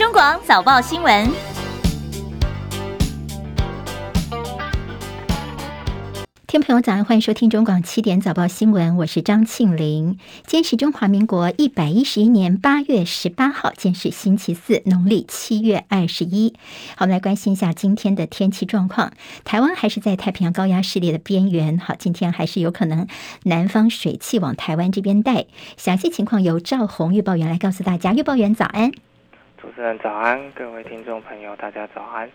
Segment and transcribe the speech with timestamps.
[0.00, 1.30] 中广早报新闻。
[6.46, 10.16] 听众朋友早安，欢迎收听中广七点早报新闻，我是张庆玲。
[10.46, 16.54] 今天是中华民国一百一十一年八月十八号，今天是星期四，农历七月二十一。
[16.96, 19.12] 好，我们来关心一下今天的天气状况。
[19.44, 23.06] 台湾还是在太平洋高压势力的边缘，好，今天还是有可能
[23.42, 25.44] 南方水汽往台湾这边带。
[25.76, 28.14] 详细情况由赵鸿预报员来告诉大家。
[28.14, 28.92] 预报员早安，
[29.60, 32.30] 主持人早安，各位听众朋友大家早安。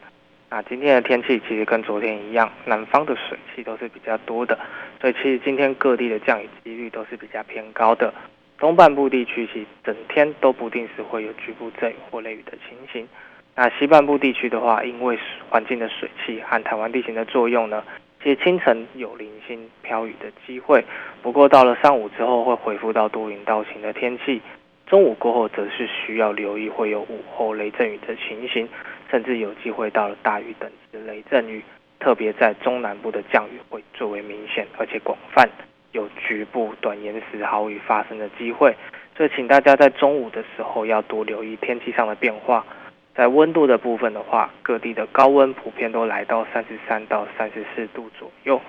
[0.47, 4.55] 那今天的天气其实跟昨天一样，南方的水汽都是比较多的，
[5.01, 8.13] 所以其实今天各地的降雨几率都是比较偏高的。
[8.59, 13.09] 东半部地区其实整天都不定时会有局部阵雨或雷雨的情形。
[13.55, 15.17] 那西半部地区的话，因为
[15.49, 17.83] 环境的水汽和台湾地形的作用呢，
[18.21, 20.85] 其实清晨有零星飘雨的机会，
[21.23, 24.39] 不过到了上午之后会恢复到多云到晴的天气。
[24.85, 28.67] 中午过后则是需要留意会有午后雷阵雨的情形。
[29.11, 31.63] 甚至有机会到了大雨等级雷阵雨，
[31.99, 35.47] 特别在中南部的降雨会最为明显，而且广泛，
[35.91, 38.75] 有局部短延时豪雨发生的机会。
[39.15, 42.65] 所以，请大家在中午的时候要多留意天气上的变化。
[43.13, 48.59] 在温度的部分的话，各地的高温普遍都来到三十三到三十四度左右，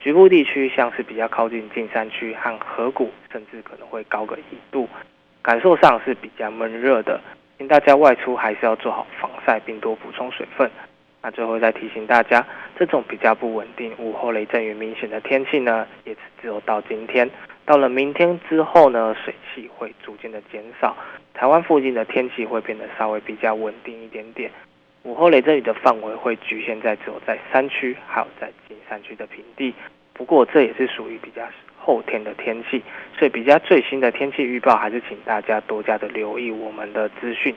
[0.00, 4.88] 局部地区像是比较靠近近山区和河谷，甚至可能会高个一度，
[5.44, 7.20] 感受上是比较闷热的。
[7.58, 10.68] 请大家外出还是要做好防晒，并多补充水分。
[11.22, 12.44] 那最后再提醒大家，
[12.78, 17.30] 这种比较不稳定、午后雷阵雨明显的天气呢，也只有到今天。
[17.66, 20.96] 到了明天之后呢，水汽会逐渐的减少，
[21.32, 24.50] 台湾附近的天气会变得稍微比较稳定一点点。
[25.02, 29.74] 午后雷阵雨的范围会局限在只有在山区，还有在近山区的平地。
[30.14, 31.42] 不过这也是属于比较
[31.84, 32.82] 后天的天气，
[33.18, 37.54] 所以比较最新的天气预报，还是请大家多加的留意我们的资讯。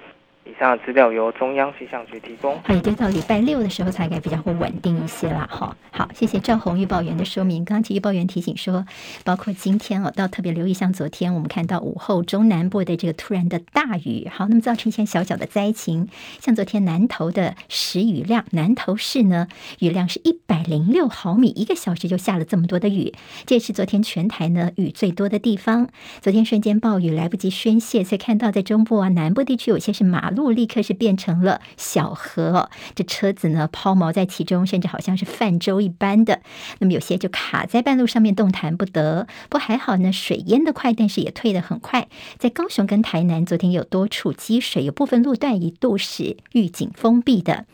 [0.47, 2.57] 以上的资料由中央气象局提供。
[2.63, 5.75] 好，也就到礼拜六的时候才应该比较会稳定一些了哈。
[5.91, 7.65] 好，谢谢赵鸿预报员的说明。
[7.65, 8.85] 刚刚其预报员提醒说，
[9.23, 16.07] 包括今天哦，到特别留意，像昨天我们看到午后中南部的这个突然的大雨，好，那么造成一些小小的灾情。
[16.39, 19.47] 像昨天南投的时雨量，南投市呢
[19.79, 23.13] 雨量是一百零六毫米，一个小时就下了这么多的雨，
[23.45, 25.89] 这是昨天全台呢雨最多的地方。
[26.21, 30.47] 昨天瞬间暴雨来不及宣泄，所以看到在中部啊南部地区有些是马路路。
[30.57, 36.41] 立刻是变成了小河，这车子呢抛锚在其中，甚至好像是泛舟一般的。
[36.79, 39.27] 那么有些就卡在半路上面，动弹不得。
[39.49, 42.07] 不还好呢，水淹得快，但是也退得很快。
[42.39, 47.65] 在高雄跟台南，昨天有多处积水，有部分路段一度是预警封闭的。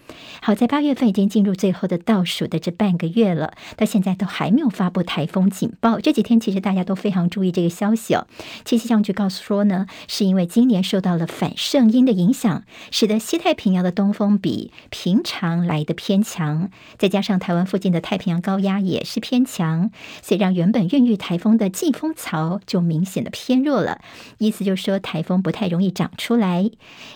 [0.41, 6.01] 好在八月份已经进入最后的倒数的这半个月了，到现在都还没有发布台风警报。
[6.01, 8.27] 这几天其实大家都非常注意这个消息哦。
[8.65, 12.52] 气象局告诉说呢，是因为今年受到了反圣婴的影响。
[12.91, 19.89] 使得西太平洋的东风比平常来得偏强，再加上台湾附近的太平洋高压也是偏强，
[20.21, 23.99] 所以让原本孕育台风的季风槽就明显的偏弱了。
[24.37, 26.69] 意思就是说，台风不太容易长出来。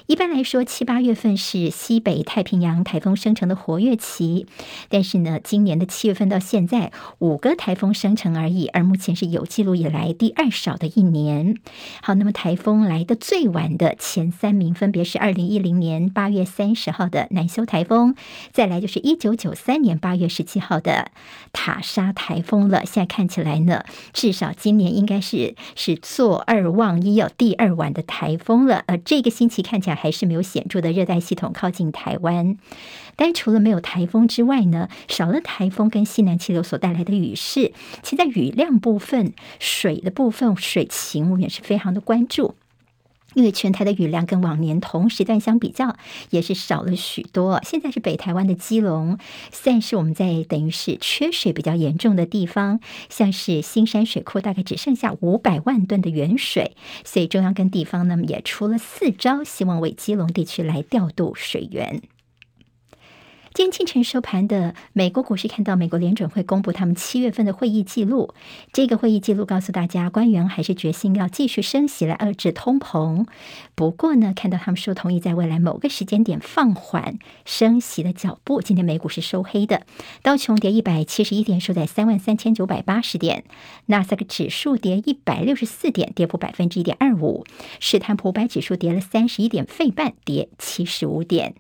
[0.08, 4.48] 一般来说，七八月份是西北太平洋台风生成的活跃期，
[4.90, 11.58] 但是呢，今年的七月份到现在五个台风生成而已，而目前是有记录以来第二少的一年。
[12.02, 15.27] 好，那么台风来的最晚的前三名分别是二。
[15.28, 18.16] 二零一零年八月三十号的南修台风，
[18.54, 21.12] 再来就是一九九三年八月十七号的
[21.52, 22.86] 塔莎台风了。
[22.86, 23.84] 现在看起来呢，
[24.14, 28.86] 至少今年应该是是坐二望一，要第二晚的台风了。
[28.86, 32.58] 呃，这个星期看起来还是没有显著的热带系统靠近台湾。
[33.18, 42.56] 但除了没有台风之外呢，少了台风跟西南气流所带来的雨势，其在雨量部分、水的部分、水情，我们也是非常的关注。
[43.34, 45.96] 因为全台的雨量跟往年同时段相比较，
[46.32, 47.62] 也是少了许多。
[47.64, 49.18] 现在是北台湾的基隆，
[49.52, 52.80] 算是我们在等于是缺水比较严重的地方，
[53.10, 62.02] 像是新山水库大概只剩下五百万吨的原水，所以中央跟地方呢也出了四招，希望为基隆地区来调度水源。
[63.58, 68.36] 今天清晨收盘的美国股市，看到美国联准会公布他们七月份的会议记录。
[68.72, 73.26] 这个会议记录告诉大家，官员还是决心要继续升息来遏制通膨。
[73.74, 78.62] 不过呢，看到他们说同意在未来某个时间点放缓升息的脚步。
[78.62, 79.88] 今天美股是收黑的，
[80.22, 83.42] 道琼跌一百七十一点，收在三万三千九百八十点；
[83.88, 87.44] 纳斯达克指数跌一百六十四点，跌幅百分之一点二五；
[87.80, 91.56] 史坦普五百指数跌了三十一点，费半跌七十五点。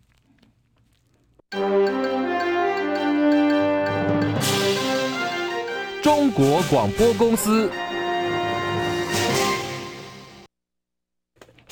[6.01, 7.71] 中国广播公司。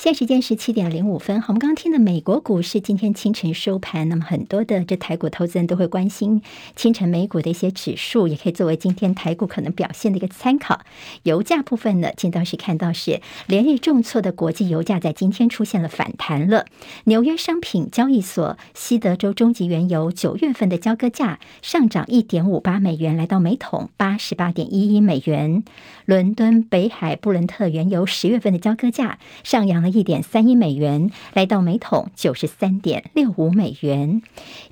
[0.06, 1.42] 现在时间是七点零五分。
[1.48, 6.42] 我们刚刚听的美国股市今天清晨收盘，那么很多的这台股投资人都会关心
[6.76, 10.82] 清晨美股的一些指数，也可以作为今天台股可能表现的一个参考。
[11.24, 16.66] 油价部分呢，今天是看到是连日重挫的国际油价在今天出现了反弹了。
[17.06, 25.64] 纽约商品交易所西德州中级原油九月份的交割价上涨一点五八美元，来到每桶八十八点一一美元。
[26.04, 29.95] 伦敦北海布伦特原油十月份的交割价上扬了。
[29.96, 34.20] 一点三一美元，来到每桶九十三点六五美元。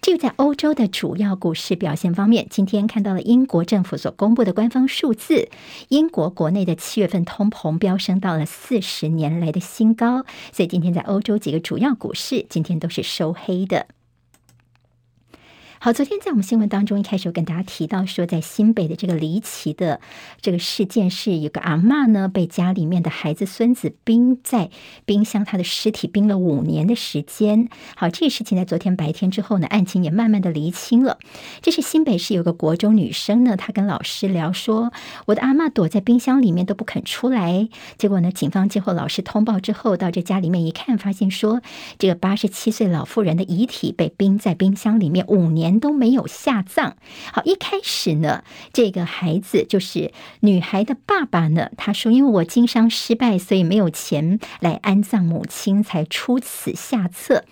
[0.02, 5.48] 这个在欧洲的主要股市表现方面，今天看到了英国政府所公布的官方数字，
[5.88, 13.86] 英国国内的七月份通膨飙升到了四十年来的新高，所以今天在欧洲几个主要股市今天都是收黑的。
[15.84, 20.00] 好，昨天在我们新闻当中一开始有跟大家提到说，在新北的这个离奇的
[20.40, 24.70] 这个事件，是有个阿嬷呢被家里面的孩子孙子冰在
[25.04, 27.68] 冰箱，他的尸体冰了五年的时间。
[27.96, 31.18] 好，这个事情在昨天白天之后呢，案情也慢慢的厘清了。
[31.60, 34.90] 这是新北市有个国中女生呢，她跟老师聊说，
[35.26, 37.68] 我的阿嬷躲在冰箱里面都不肯出来。
[37.98, 41.60] 结果呢，警方接获老师通报之后，到这家里面一看，发现说
[41.98, 45.73] 这个八十七岁老妇人的遗体被冰在冰箱里面五年。
[45.78, 46.96] 都没有下葬。
[47.32, 48.42] 好，一开始呢，
[48.72, 57.44] 这个孩子就是女孩的爸爸呢，他说：“因为我经商失败，所以没有钱来安葬母亲，才出此下策。”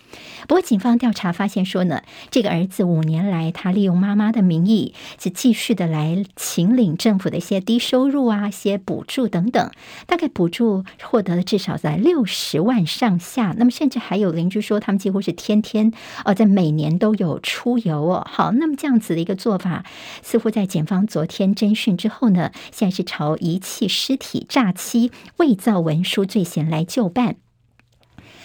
[0.47, 9.71] 不过，警方调查发现说呢，这个儿子五年来，他利用妈妈的名义，是继续的来请领政府的一些低收入啊、一些补助等等，
[10.05, 13.55] 大概补助获得了至少在六十万上下。
[13.57, 15.91] 那么，甚至还有邻居说，他们几乎是天天
[16.25, 19.85] 哦，在每年都有出游好，那么这样子的一个做法，
[20.21, 27.37] 似乎在检方昨天侦讯之后呢，现在是朝遗弃尸体、诈欺、伪造文书罪嫌来就办。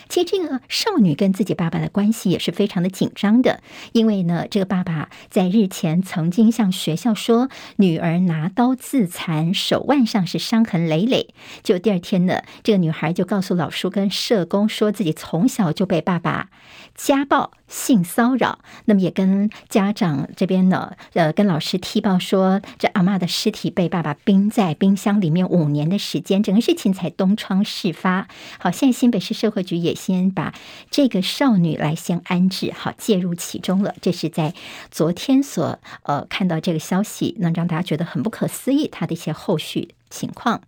[0.09, 3.61] 其实这个少女跟自己爸爸的关系也是非常的紧张的，
[3.93, 11.29] 因为呢，这个爸爸在日前曾经向学校说女儿拿刀自残，手腕上是伤痕累累。
[11.63, 16.49] 就第二天呢，这个女孩就告诉老师跟社工说自己从小就被爸爸
[16.99, 18.59] 家暴、性骚扰。
[18.87, 28.27] 那么也跟家长这边呢，呃，跟老师踢爆说这阿嬷的尸体被爸爸冰在冰箱里面五年的时间，整个事情才东窗事发。
[28.59, 29.95] 好，现在新北市社会局也。
[29.99, 30.55] 先把
[30.91, 33.95] 这个少女来先安置好，介入其中了。
[34.01, 34.55] 这是在
[34.91, 40.63] 昨天所呃看到这个消息，能让大家觉得很不可思议，他的一些后续情况。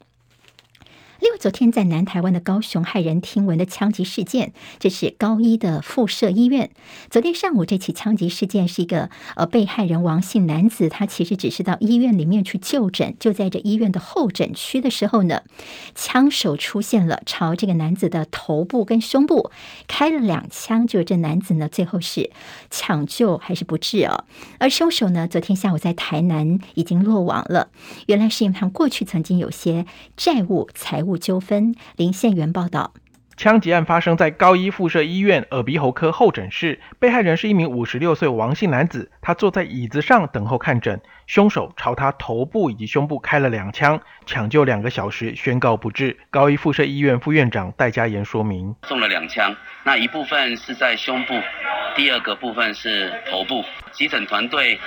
[1.21, 6.71] 另外，昨天在南台湾的高雄骇人听闻的枪击事件，这是高一的附设医院。
[7.11, 15.43] 昨天上午这起枪击事件是一个呃被害人王姓男子，他其实只是到医院里面去就诊，就在这医院的候诊区的时候呢，
[15.95, 19.51] 枪手出现了，朝这个男子的头部跟胸部
[19.87, 22.31] 开了两枪，就这男子呢最后是
[22.71, 24.25] 抢救还是不治哦。
[24.59, 27.69] 而凶手呢，昨天下午在台南已经落网了，
[28.07, 29.85] 原来是因为他们过去曾经有些
[30.17, 31.10] 债务财务。
[31.17, 31.75] 纠纷。
[31.97, 32.93] 林宪元报道，
[33.37, 46.19] 枪击案发生在高一附设医院耳鼻喉科候诊室，被害人是一名五十六岁王姓男子，他坐在椅子上等候看诊，凶手朝他头部以及胸部开了两枪，抢救两个小时，宣告不治。
[46.31, 51.35] 高一附设医院副院长戴家言说明：中了两枪，那一部分是在胸部，
[51.97, 54.79] 第二个部分是头部，急诊团队。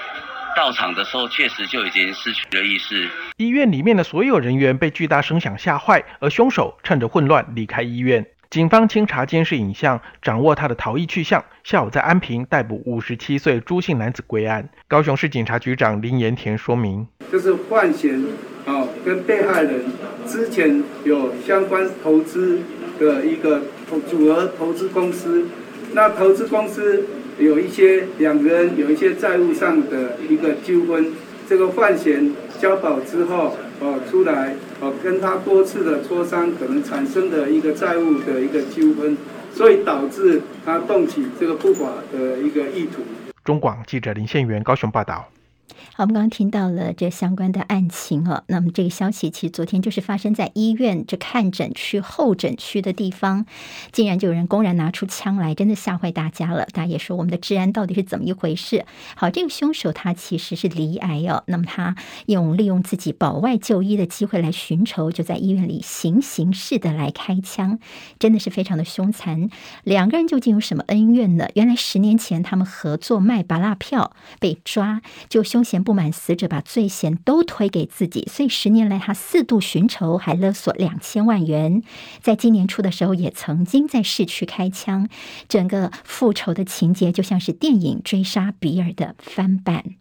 [0.56, 3.10] 到场的时候，确实就已经失去了意识。
[3.38, 8.26] 医院里面的所有人员被巨大声响吓坏，而凶手趁着混乱离开医院。
[8.50, 11.44] 警方清查监视影像，掌握他的逃逸去向。
[11.64, 14.70] 下午在安平逮捕五十七岁朱姓男子归案。
[14.88, 18.24] 高雄市警察局长林延田说明：就是犯嫌
[18.68, 19.84] 啊，跟被害人
[20.28, 22.60] 之前有相关投资
[23.00, 23.60] 的一个
[24.08, 25.48] 组合投资公司，
[25.94, 27.04] 那投资公司。
[27.40, 31.12] 有一些两个人有一些债务上的一个纠纷，
[31.48, 39.18] 这个范闲交保之后，哦出来，哦跟他多次的磋商，可能产生的一个债务的一个纠纷，
[39.54, 43.02] 所以导致他动起这个不法的一个意图。
[43.44, 45.28] 中广记者林宪元高雄报道。
[45.96, 48.44] 好，我们刚刚听到了这相关的案情啊。
[48.48, 53.46] 那么这个消息其实昨天就是发生在医院这看诊区候诊区的地方，
[53.92, 56.68] 竟然就有人公然拿出枪来，真的吓坏大家了。
[56.74, 58.86] 大家也说我们的治安到底是怎么一回事？
[59.16, 61.96] 好，这个凶手他其实是罹癌哦，那么他
[62.28, 67.80] 用利用自己保外就医的机会来寻仇，就在医院里行刑式的来开枪，
[68.20, 69.50] 真的是非常的凶残。
[69.84, 71.50] 两个人究竟有什么恩怨呢？
[71.56, 75.63] 原来十年前他们合作卖芭乐票被抓，就凶。
[75.64, 81.82] 嫌不满，死者把罪嫌都推给自己，所以十年来他四度寻仇，还勒索两千万元。
[82.22, 85.08] 在今年初的时候，也曾经在市区开枪，
[85.48, 89.96] 整个复仇的情节就像是电影《追杀比尔》的翻版。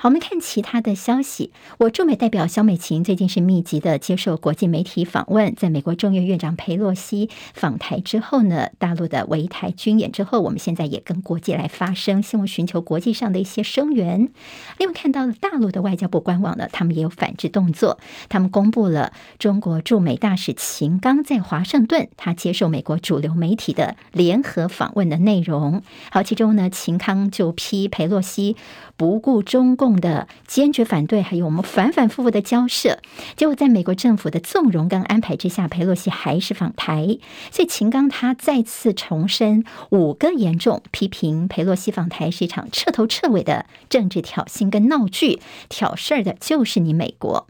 [0.00, 1.50] 好，我们看其他的消息。
[1.78, 14.30] 我驻美代表肖美琴最近是密集的接受国际媒体访问，在美国众院院长佩洛西访台之后呢，大陆的围台军演之后，我们现在也跟国际来发声，希望寻求国际上的一些声援。
[14.78, 25.82] 另外，看到了大陆的外交部官网呢，他们也有反制动作，他们公布了中国驻美大使秦刚在华盛顿他接受美国主流媒体的联合访问的内容。
[26.12, 28.54] 好，其中呢，秦刚就批裴洛西
[28.96, 29.87] 不顾中共。
[29.96, 32.98] 的坚决反对，还有我们反反复复的交涉，
[33.36, 37.18] 结果在美国政府的纵容跟安排之下，佩洛西还是访台。
[37.50, 47.46] 所以秦刚他再次重申五个严重批评佩洛西访台是一场彻头彻尾的政治挑衅跟闹剧，挑事儿的就是你美国。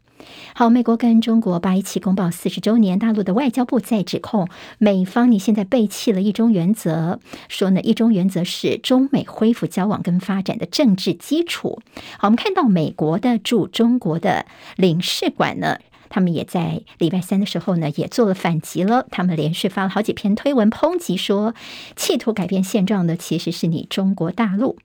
[0.54, 11.80] 好，美国跟中国八一七公报四十周年，大陆的外交部在指控美方，你现在背弃了一中原则，说呢，一中原则是中美恢复交往跟发展的政治基础。
[12.18, 21.54] 好，我们看到美国的驻中国的领事馆呢，他们也在礼拜三的时候呢，也做了反击了，他们连续发了好几篇推文抨击说，
[21.94, 24.78] 企图改变现状的其实是你中国大陆。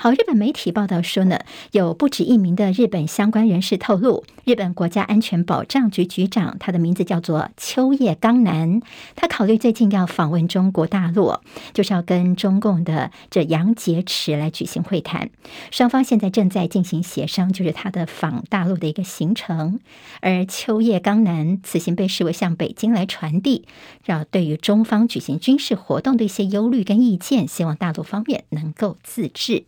[0.00, 1.40] 好，日本媒体报道说呢，
[1.72, 8.80] 有不止一名的日本相关人士透露，日本国家安全保障局局长，他的名字叫做秋叶刚男，
[9.16, 11.40] 他考虑最近要访问中国大陆，
[11.74, 15.30] 就是要跟中共的这杨洁篪来举行会谈，
[15.72, 19.80] 双方现在正在进行协商，就是他的访大陆的一个行程。
[20.20, 23.66] 而秋叶刚男此行被视为向北京来传递，
[24.04, 29.64] 让对于中方举行军事活动的一些忧虑跟意见，希望大陆方面能够自制。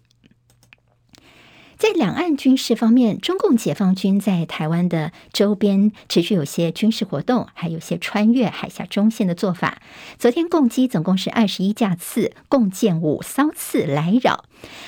[1.81, 9.81] 在两岸军事方面，中共解放军在台湾的周边持续有些军事活动，还有些穿越海峡中线的做法。
[10.19, 14.45] 昨天共击总共是二十一架次，共建五艘次来扰。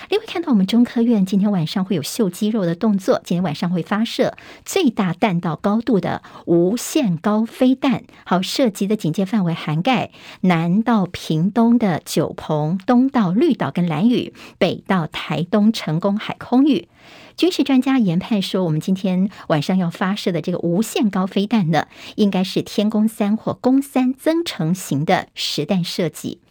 [0.09, 8.05] 另外，看到我们中科院今天晚上会有秀肌肉的动作，今天晚上会发射最大弹道高度的无限高飞弹。
[8.25, 10.11] 好，射击的警戒范围涵盖
[10.43, 16.89] 南到屏东的九鹏，东到绿岛跟兰屿，北到台东成功海空域。
[17.35, 26.42] 军事专家研判说，我们今天晚上要发射的这个无限高飞弹呢，应该是天宫三或宫三增程型的实弹射击。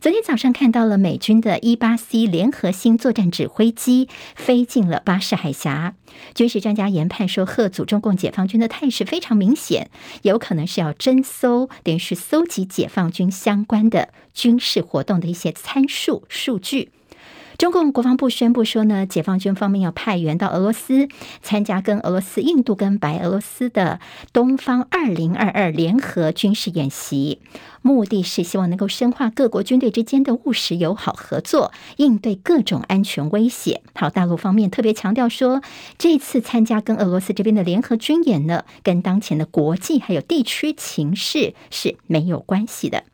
[0.00, 5.94] 昨天早上看到了美军的 E-8C 联合星作战指挥机飞进了巴士海峡。
[6.34, 9.90] 军事专家研判说，吓阻中共解放军的态势非常明显，
[10.22, 16.90] 有可能是要侦搜，等于是搜集解放军相关的军事活动的一些参数数据。
[17.58, 21.08] 中共国防部宣布说呢，解放军方面要派员到俄罗斯
[21.42, 23.98] 参加跟俄罗斯、印度跟白俄罗斯的
[24.32, 27.40] 东方二零二二联合军事演习，
[27.80, 33.80] 目的是希望能够深化各国军队之间的务实友好合作，应对各种安全威胁。
[33.94, 35.62] 好，大陆方面特别强调说，
[35.96, 43.04] 这次参加跟俄罗斯这边的联合军演呢，跟当前的国际还有地区情势是没有关系的。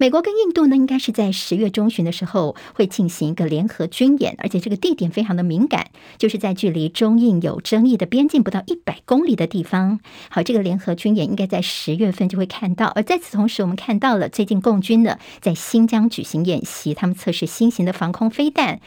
[0.00, 5.88] 美国跟印度呢，应该是在十月中旬的时候会进行一个联合军演，而且这个地点非常的敏感，
[6.18, 9.98] 就是在距离中印有争议的边境不到一百公里的地方。
[10.30, 12.86] 好，这个联合军演应该在十月份就会看到。
[12.94, 18.80] 而在此同时，我们看到了最近共军呢在新疆举行演习，他们测试新型的防空飞弹，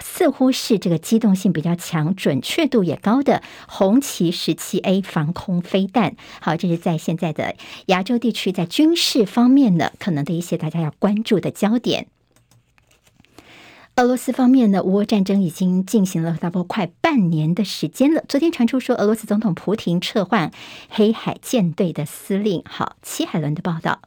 [0.00, 6.16] 似乎是这个机动性比较强、准确度也高的红旗十七 A 防空飞弹。
[6.40, 7.54] 好，这是在现在的
[7.86, 10.53] 亚洲地区在军事方面呢可能的一些。
[10.56, 12.08] 大家要关注的焦点，
[13.96, 18.24] 俄罗斯方面呢，乌俄战争已经进行了差不多快半年的时间了。
[18.28, 20.50] 昨天传出说，俄罗斯总统普廷撤换
[20.88, 22.62] 黑海舰队的司令。
[22.66, 24.00] 好，齐海伦的报道。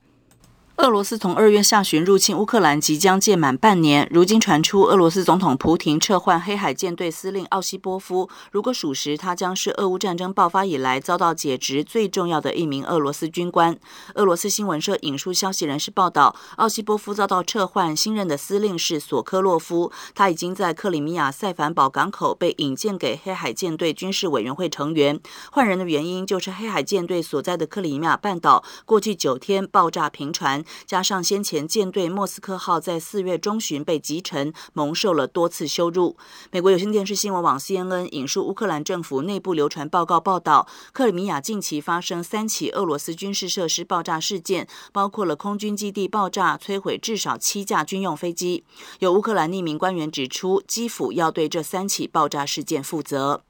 [0.78, 8.30] 俄罗斯从二月下旬入侵乌克兰即将届满半年，如今传出俄罗斯总统普亭撤换黑海舰队司令奥西波夫。
[8.52, 13.76] 如果属实，他将是俄乌战争爆发以来遭到解职最重要的一名俄罗斯军官。
[14.14, 19.92] 俄罗斯新闻社引述消息人士报道，奥西波夫遭到撤换，新任的司令是索科洛夫。
[20.14, 25.20] 他已经在克里米亚塞凡堡港口被引荐给黑海舰队军事委员会成员。
[25.52, 30.64] 换人的原因就是黑海舰队所在的克里米亚半岛过去九天爆炸频传。
[30.86, 36.16] 加上先前舰队莫斯科号在四月中旬被击沉，蒙受了多次羞辱。
[36.52, 48.64] 美国有线电视新闻网 CNN 引述乌克兰政府内部流传报告报道，克里米亚近期发生三起俄罗斯军事设施爆炸事件，包括了空军基地爆炸，摧毁至少七架军用飞机。
[49.00, 53.47] 有乌克兰匿名官员指出，基辅要对这三起爆炸事件负责。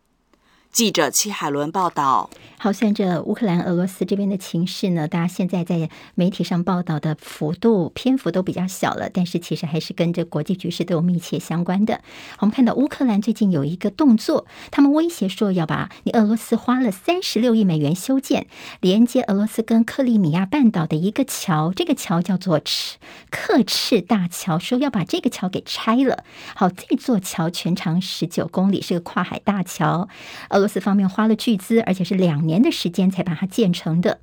[0.72, 2.30] 记者戚海伦报道。
[2.60, 12.02] 好，算着乌克兰、俄罗斯这边的情势呢，大家现在在媒体上报道的幅度、篇幅都比较小了，但是其实还是跟这国际局势都有密切相关的。
[12.40, 18.48] 我们看到乌克兰最近有一个动作，他们威胁说要把你俄罗斯花了三十六亿美元修建
[18.82, 22.98] 连接俄罗斯跟克里米亚半岛的一个桥，这个桥叫做赤
[23.30, 26.24] 刻赤大桥，说要把这个桥给拆了。
[26.56, 30.10] 好，这座桥全长十九公里，是个跨海大桥。
[30.50, 34.20] 俄罗斯方面花了巨资，而且是两年的时间才把它建成的。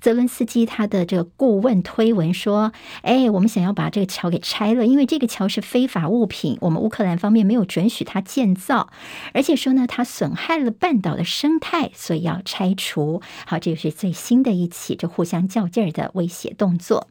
[0.00, 2.72] 泽伦斯基他的这个顾问推文说
[3.02, 8.90] ：“哎，我们想要把这个桥给拆了，因为这个桥是非法物品，我们乌克兰方面没有准许它建造，
[9.32, 17.08] 而且说呢，它损害了半岛的生态，所以要拆除。”好，这就是最新的一起这互相较劲儿的威胁动作。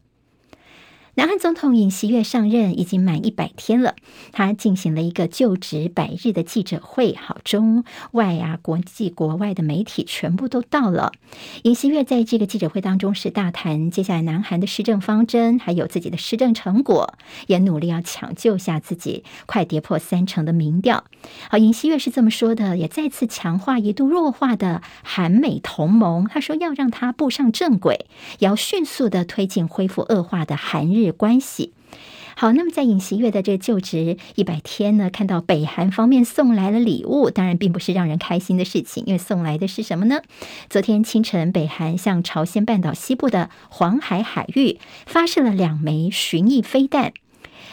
[1.16, 3.94] 南韩总统尹锡悦上任已经满一百天了，
[4.32, 11.12] 他进行了一个就职百日的记者会，好，中外啊，国际国外的媒体全部都到了。
[11.62, 17.14] 尹锡悦在这个记者会当中是大谈接下来南韩的施政方针，还有自己的施政成果，
[17.46, 21.04] 也努力要抢救下自己快跌破三成的民调。
[21.48, 28.04] 好，尹锡悦是这么说的，也再次强化一度弱化的韩美同盟，他说要让他步上正轨，
[28.38, 31.72] 也要迅速的推进恢复恶化的韩日关系。
[32.38, 40.20] 好，那么在尹锡悦的这个就职一百天呢，看到北韩方面送来了礼物，当然并不是让人开心的事情，因为送来的是什么呢？
[40.68, 47.14] 昨天清晨，北韩向朝鲜半岛西部的黄海海域发射了两枚巡弋飞弹。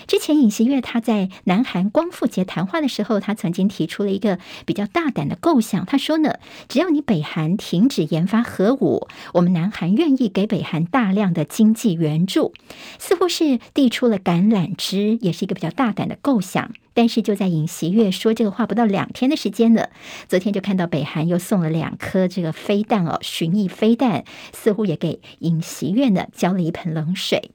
[0.08, 5.86] 之前尹锡悦他在南韩光复节谈话的时候，他曾经提出了一个比较大胆的构想。
[5.86, 6.36] 他说呢，
[6.68, 12.54] 只要你北韩停止研发核武，我们南韩愿意给北韩大量的经济援助，
[13.00, 16.72] 似乎是递出了橄榄枝，也是一个比较大胆的构想。
[16.96, 19.88] 但是就在尹锡悦说这个话不到两天的时间呢，
[20.28, 27.53] 昨天就看到北韩又送了两颗这个飞弹哦，巡弋飞弹，似乎也给尹锡悦呢浇了一盆冷水。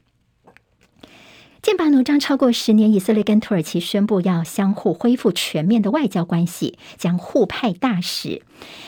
[1.61, 8.43] 剑拔弩张超过十年，以色列跟土耳其宣布要相互恢复全面的外交关系，将互派大使。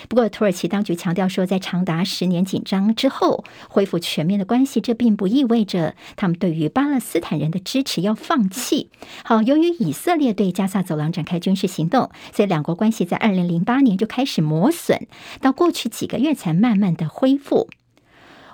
[0.09, 8.89] 不过，土耳其当局强调说，在长达十年紧张之后，恢复全面的关系，这并不意味着他们对于巴勒斯坦人的支持要放弃。
[9.25, 15.09] 好，由于以色列对加萨走廊展开军事行动，所以两国关系在二零零八年就开始磨损，
[15.41, 17.69] 到过去几个月才慢慢的恢复。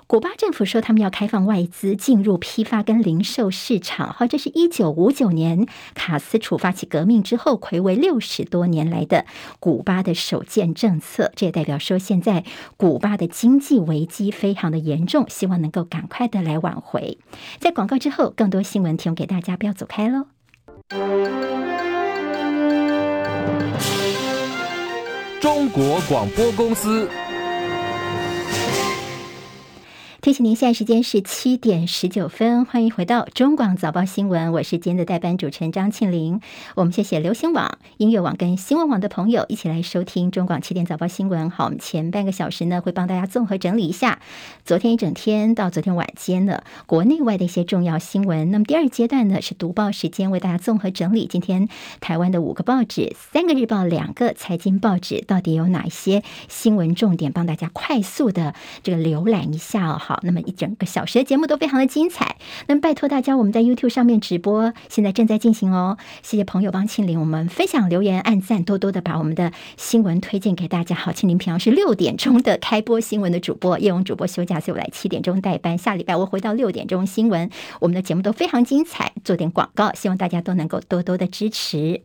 [0.07, 4.13] 古巴政府说，他们要开放外资进入批发跟零售市场。
[4.13, 9.25] 好，这是一九五九年卡斯楚发起革命之后，睽违六十多年来的
[9.59, 11.33] 古巴的首件政策。
[11.35, 12.45] 这也代表说，现在
[12.77, 17.17] 古巴的经济危机非常的严重，希望能够赶快的来挽回。
[17.59, 20.27] 在广告之后，更多新闻提供给大家，不要走开喽。
[25.41, 27.09] 中国广播公司。
[30.27, 36.41] 提醒您，现在时间是七点十九分，欢迎回到中广早报新闻，我是今天的代班主持人张庆玲。
[36.75, 41.49] 我们谢谢流行网、音乐网跟新闻网的朋友一起来收听中广七点早报新闻。
[41.49, 44.19] 好，我们前半个小时呢，会帮大家综合整理一下
[44.65, 48.51] 昨天一整天到昨天晚间的国内外的一些重要新闻。
[48.51, 51.69] 那么第二阶段呢，是读报时间，为大家综合整理今天
[52.01, 59.97] 台湾的五个报纸、三个日报、两个财经报纸到底有哪一些新闻重点，帮大家快速的这个浏览一下哦。
[59.97, 60.16] 好。
[60.23, 65.97] 那么一整个小时的节目都非常的精彩，那么拜托大家，我们在 YouTube 上面直播，现在正在进行哦。
[66.21, 70.95] 谢谢朋友帮庆玲，我们分享留言、按赞，多多的把我们的新闻推荐给大家。
[70.95, 75.77] 好，庆玲平常是六点钟的开播新闻的主播，叶荣主播休假，所以我来七点钟代班。
[75.77, 77.49] 下礼拜我回到六点钟新闻，
[77.79, 82.01] 我们的节目都非常精彩，做点广告，希望大家都能够多多的支持。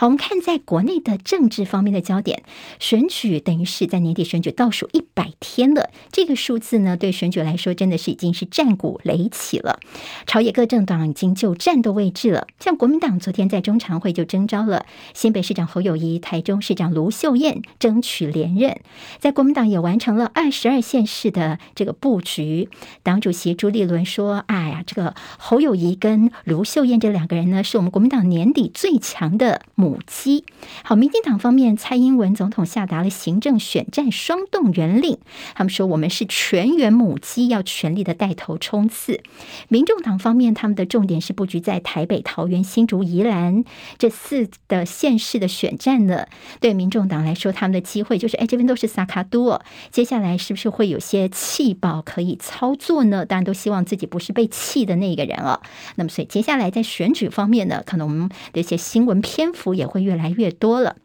[0.00, 2.42] 好，我们看在国内的政治方面的焦点，
[2.78, 5.90] 选举等于是在年底选举倒数一百天了。
[6.10, 9.78] 这个数字呢，对选举来说真的是已经是战鼓擂起了。
[10.24, 12.46] 朝野各政党已经就战斗位置了。
[12.58, 18.80] 像国民党昨天在中常会就征召了新北市长侯友谊、台中市长卢秀燕争取连任。
[19.18, 22.70] 在国民党也完成了二十二县市的这个布局。
[23.02, 30.44] 党主席朱立伦说：“哎呀，这个侯友谊跟卢秀燕这两个人呢，是我们国民党年底最强的母。”母鸡。
[30.84, 35.18] 好，民进党方面，蔡英文总统下达了行政选战双动员令，
[35.54, 39.20] 他们说我们是全员母鸡，要全力的带头冲刺。
[39.68, 43.64] 民众党方面，他们的重点是布局在台北、桃园、新竹、宜兰
[43.98, 46.26] 这四的县市的选战呢。
[46.60, 53.26] 对民众党来说，他们的机会就是，哎，这边都是萨卡多，接下来是不是会有些弃保可以操作呢？
[53.26, 55.60] 当然都希望自己不是被弃的那个人啊。
[55.96, 60.96] 那么，所以接下来在选举方面呢，可能我们的一些新闻篇幅也会越来越多了。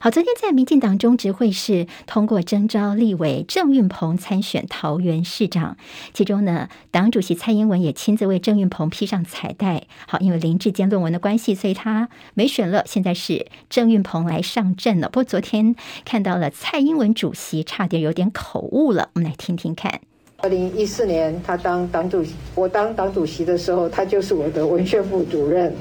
[0.00, 5.78] 好，昨天在民进党中执会是通过征召立委郑运鹏参选桃园市长，
[6.12, 9.84] 其中呢，党主席蔡英文也亲自为郑运鹏披上彩带。
[10.06, 12.82] 好，因为林志坚论文的关系，所以他没选了。
[12.84, 15.08] 现在是郑运鹏来上阵了。
[15.08, 15.74] 不过昨天
[16.04, 20.00] 看到了蔡英文主席差点有点口误了，我们来听听看。
[20.38, 25.74] 二零一四年他当党主席，我当党主席的时候，他就是我的文宣部主任。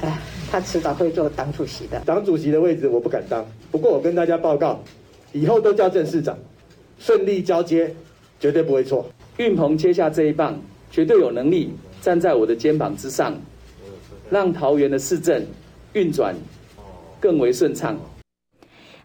[0.00, 0.18] 哎。
[0.52, 1.98] 他迟早会做党主席的。
[2.04, 4.78] 党主席的位置我不敢当，不过我跟大家报告，
[5.32, 6.38] 以后都叫郑市长，
[6.98, 7.90] 顺利交接，
[8.38, 9.10] 绝对不会错。
[9.38, 10.60] 运鹏接下这一棒，
[10.90, 13.34] 绝对有能力站在我的肩膀之上，
[14.28, 15.42] 让桃园的市政
[15.94, 16.34] 运转
[17.18, 17.98] 更为顺畅。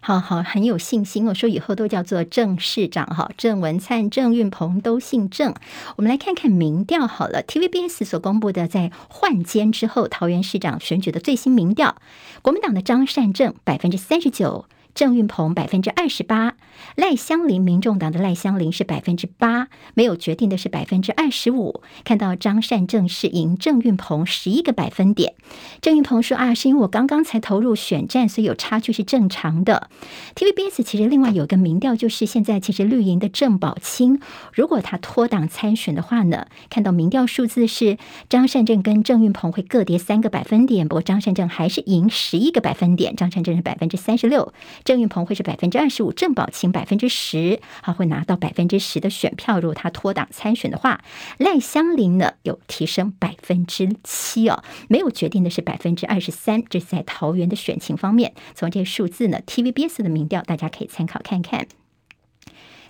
[0.00, 1.26] 好好，很有信心。
[1.26, 5.54] 我说以后都叫做郑市长哈，郑文灿、郑运鹏都姓郑。
[5.96, 11.96] 我们来看看民调好了，TVBS 所公布的在换监之后桃园市长选举的最新民调，
[12.42, 14.66] 国民党的张善政百分之三十九。
[14.98, 16.54] 郑运鹏百分之二十八，
[16.96, 21.82] 赖香林，民众党的赖香林是百分之八，没有决定的是百分之二十五。
[22.02, 25.34] 看到张善政是赢郑运鹏十一个百分点。
[25.80, 29.88] 郑运鹏说啊，是因为我刚刚才投入选战，所以有差距是正常的。
[30.34, 34.20] TVBS 其实另外有个民调，就是现在其实绿营的郑宝清，
[34.52, 44.52] 如果他脱党参选的话呢，看到民调数字是张善政跟郑运鹏会各跌三个百分点，不过张善政还是赢十一个百分点，张善政是百分之三十六。
[44.88, 49.60] 郑玉鹏会是百分之二十五，郑宝清百分之十，他会拿到百分之十的选票。
[49.60, 51.02] 如果他脱党参选的话，
[51.36, 56.64] 赖香伶呢有提升百分之七哦，没有决定的是百分之二十三。
[56.70, 61.66] 这是在桃园的选情方面，从这些数字呢，TVBS 的民调大家可以参考看看。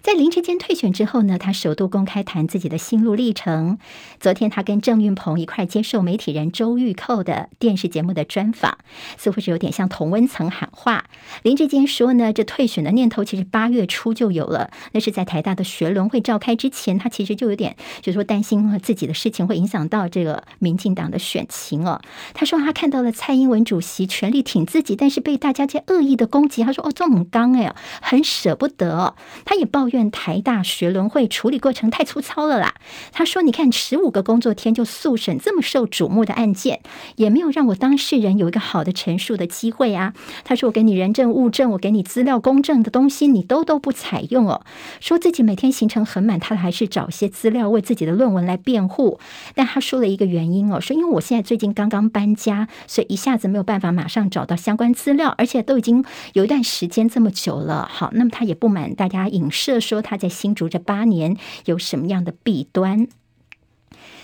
[0.08, 3.76] 在林志坚退选之后呢，他首度公开谈自己的心路历程。
[4.18, 8.78] 昨天他跟郑运鹏一块接受媒体人周玉蔻的电视节目的专访，
[9.18, 11.04] 似乎是有点像同温层喊话。
[11.42, 22.00] 林志坚说呢，这退选的念头其实八月初就有了，那是在台大的学伦会召开之前，他其实就有点就说担心自己的事情会影响到这个民进党的选情哦。
[22.32, 29.14] 他说他看到了蔡英文主席全力挺自己，但是被大家在恶意的攻击，他说哦，这么刚哎，很舍不得。
[29.44, 29.97] 他也抱怨。
[29.98, 32.74] 院台大学伦会处理过程太粗糙了啦。
[33.12, 36.80] 他说：“你看，十五个工作天就速审这么受瞩目的案件，
[37.16, 44.62] 也没有让我当事人有一个好的陈述的机会啊。”他说：“我给你人证物证，我给你资料公证的东西，你都都不采用哦。
[45.00, 49.18] 说自己每天行程很满，他还是找些资料为自己的论文来辩护。
[49.54, 57.88] 但他说了一个原因哦，说因为我现在最近刚刚搬家，所以一下子没有办法马上找到相关资料，而且都已经有一段时间这么久了。
[57.90, 61.36] 好，那么他也不满大家影射。”说他在新竹这八年
[61.66, 63.08] 有什么样的弊端？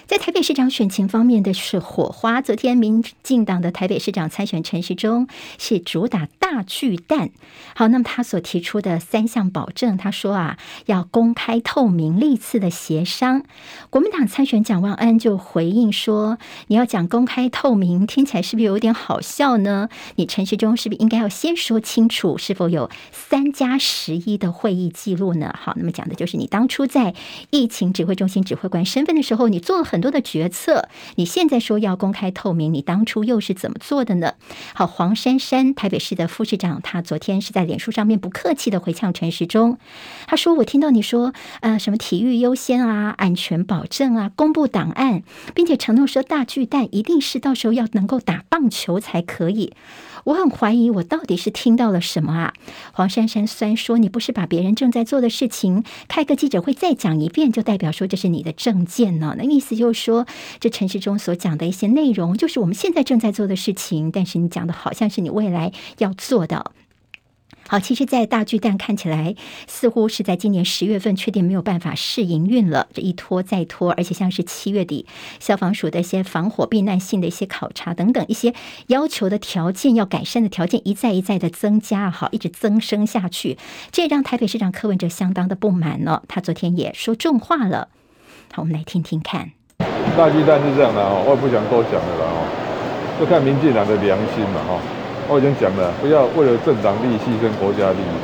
[0.07, 2.43] 在台北市长选情方面的是火花。
[2.43, 5.27] 昨天，民进党的台北市长参选陈时中
[5.59, 7.31] 是主打大巨蛋。
[7.75, 13.45] 好，那么他所提出的三项保证，他说啊，要公开透明、历次的协商。
[13.89, 16.37] 国民党参选蒋万安就回应说
[16.69, 19.89] ：“你要讲公开透明，听起来是不是有点好笑呢？
[20.17, 27.15] 你陈时中是不是应该要先说清楚，是否有三加十一的会议记录呢？”好，那么讲的就是你当初在
[27.49, 30.05] 疫情指挥中心指挥官身份的时候，你做了很。
[30.05, 34.35] 多的决策，你现在说要公开透明，你当初又是怎么做的呢？
[34.75, 39.79] 好，黄珊珊，台北市的副市长，他昨天是在脸书上面不客气的回呛陈时中，
[40.27, 45.23] 他说：“我听到你说，呃，什么体育优先啊，安全保证啊，公布档案，
[45.55, 49.73] 并且承诺说大巨蛋一定是到时候要能够打棒球才可以。”
[50.25, 52.55] 我很怀疑，我到底是听到了什么啊？
[52.93, 59.35] 黄珊珊虽然说你不是把别人正在做的事情开个记者会再讲一遍，就代表说这是你的证件呢？
[59.39, 60.27] 那意思就是说，
[60.61, 66.73] 这陈世忠所讲的一些内容，就是我们现在正在做的事情，但是你讲的好像是你未来要做的。
[67.75, 69.35] 好，其实，在大巨蛋看起来，
[69.67, 75.07] 似乎是在今年十月份确定没有办法试营运了，这一拖再拖，而且像是七月底
[75.41, 78.55] 消防署的一些防火避难性的一些考察等等一些
[78.87, 83.59] 要求的条件，要改善的条件一再一再的增加，好，一直增生下去，
[83.91, 86.23] 这也让台北市长柯文哲相当的不满了。
[86.29, 87.89] 他昨天也说重话了，
[88.53, 89.51] 好，我们来听听看。
[90.17, 94.81] 大巨蛋是这样的哦，我也不想多讲了哦，就看民进党的良心嘛哈。
[95.29, 98.15] 我已经讲了，不要为了政党利益牺牲国家利益，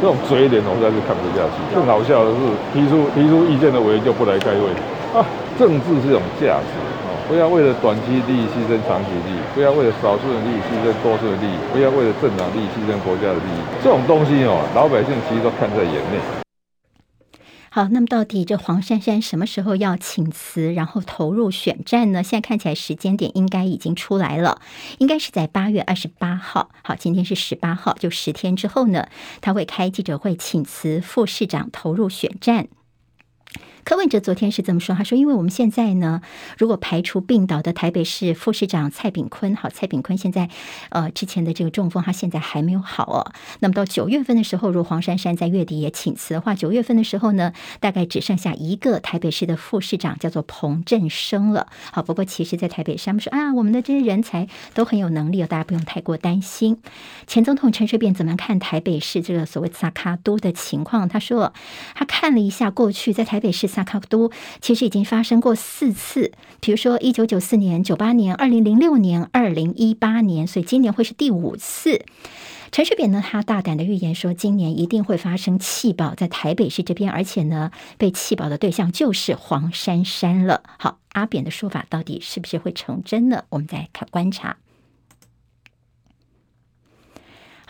[0.00, 1.58] 这种嘴脸我实在是看不下去。
[1.74, 4.70] 更好笑的是，提出提出意见的委员就不来开会
[5.10, 5.26] 啊！
[5.58, 6.70] 政治是一种价值
[7.02, 13.60] 啊，不要为了短期利益牺牲长期利益，不要为了少数人利益牺牲多数的利益，不要为了政党利益牺牲国家的利益。
[13.82, 16.37] 这种东西哦，老百姓其实都看在眼内。
[17.78, 22.24] 好，那么到底这黄珊珊什么时候要请辞，然后投入选战呢？
[22.24, 24.60] 现在看起来时间点应该已经出来了，
[24.98, 26.70] 应该是在八月二十八号。
[26.82, 29.06] 好，今天是十八号，就十天之后呢，
[29.40, 32.66] 他会开记者会请辞副市长，投入选战。
[33.84, 36.20] 柯文哲昨天是这么说，他说：“因为我们现在呢，
[36.58, 40.50] 如果排除病倒的台北市副市长蔡炳坤，好，蔡炳坤现在
[40.90, 43.32] 呃之前的这个中风，他现在还没有好哦。
[43.60, 51.68] 那么到九月份的时候，如黄珊珊在月底也请辞的话，九月份的时候呢，大概只剩下一个台北市的副市长，叫做彭振声了。
[51.90, 56.76] 好，不过其实，在台北市，他们说啊，我们的这些人才都很有能力哦，大家不用太过担心。
[57.26, 61.08] 前总统陈水扁怎么看台北市这个所谓萨卡都的情况？
[61.08, 61.54] 他说，
[61.94, 72.04] 他看了一下过去在台台北市。”萨卡都其实已经发生过四次，比如说一九九四年、九八年、二零零六年、二零一八年，所以今年会是第五次。
[72.72, 80.64] 陈水扁呢，他大胆的预言说，今年一定会发生弃保在台北市这边，而且呢，被弃保的对象就是黄珊珊了。
[80.78, 83.44] 好，阿扁的说法到底是不是会成真呢？
[83.50, 84.56] 我们再看观察。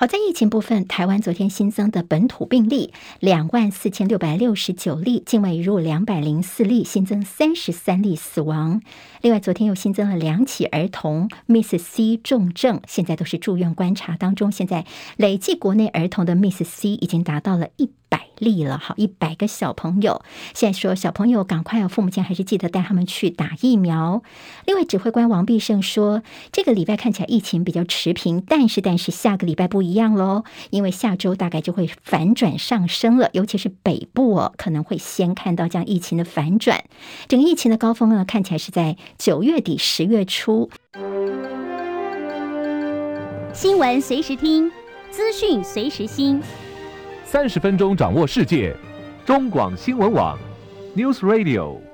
[0.00, 8.80] 好，在疫情部分，台湾昨天新增的本土病例两万四千六百六十九例，境外入两百零四例，新增三十三例死亡。
[9.22, 14.52] 另外，昨天又新增了两起儿童 Miss C 重症，现在都是住院观察当中。
[14.52, 20.22] 现在累计国内儿童的 Miss C 已经达到了一百立了，好，一百个小朋友。
[20.54, 24.22] 现在说小朋友赶快，父母亲还是记得带他们去打疫苗。
[24.66, 26.22] 另外，指挥官王必胜说，
[26.52, 36.84] 这个礼拜看起来疫情比较持平，但是但是下个礼拜不一样喽，因为下周大概就会反转上升了，尤其是北部哦，可能会先看到这样疫情的反转。
[37.28, 40.70] 整个疫情的高峰呢，看起来是在九月底十月初。
[43.52, 44.70] 新闻随时听，
[45.10, 46.40] 资讯随时新。
[47.30, 48.74] 三十分钟掌握世界，
[49.26, 50.38] 中广新闻网
[50.96, 51.87] ，News Radio。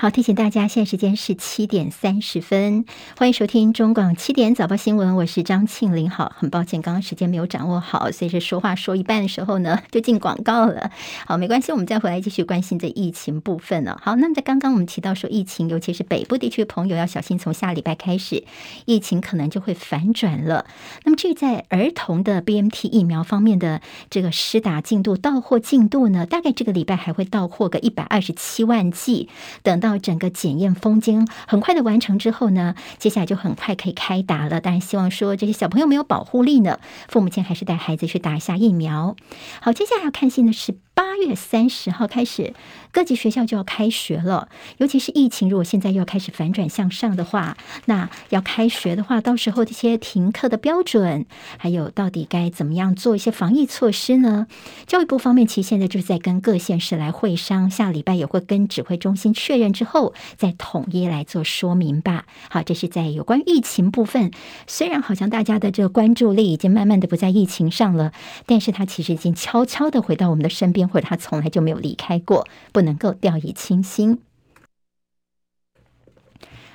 [0.00, 2.86] 好，提醒大家，现在时间是七点三十分，
[3.18, 6.08] 欢迎收听中广七点早报新闻，我是张庆玲。
[6.08, 10.90] 好，很抱歉，刚刚时间没有掌握好，所以这说话说一半的时候呢，就进广告了。
[11.26, 14.00] 好，没关系，我们再回来继续关心这疫情部分呢。
[14.02, 18.42] 好，那么在刚刚我们提到说，疫情尤其是北部地区的朋友要小心，从下礼拜开始，
[18.86, 20.64] 疫情可能就会反转了。
[21.04, 29.28] 那么至于在儿童的 BMT 疫苗方面的这个施打进度、到货进度呢，大概这个礼拜还会到货个一百二十七万剂，
[29.62, 29.89] 等到。
[29.90, 34.60] 到整个检验封缄很快的完成之后呢，接下来就很快可以开打了。
[34.60, 39.16] 当然，希望说这些小朋友没有保护力呢，父母亲还是带孩子去打一下疫苗。
[39.60, 40.76] 好，接下来要看新的是。
[41.00, 42.52] 八月三十号开始，
[42.92, 44.50] 各级学校就要开学了。
[44.76, 51.24] 尤其是疫情，如果现在又要开始反转向上的话，那要开学的话，到时候这些停课的标准，
[51.56, 54.46] 还有到底该怎么样做一些防疫措施呢？
[54.86, 62.26] 教育部方面，其实现在就是在跟各县市来会商，下礼拜也会跟指挥中心确认之后，再统一来做说明吧。
[62.50, 64.30] 好，这是在有关疫情部分。
[64.66, 68.12] 虽然好像大家的这个关注力已经慢慢的不在疫情上了，
[68.44, 70.89] 但是它其实已经悄悄的回到我们的身边。
[70.90, 74.18] 或者他从来就没有离开过，不能够掉以轻心。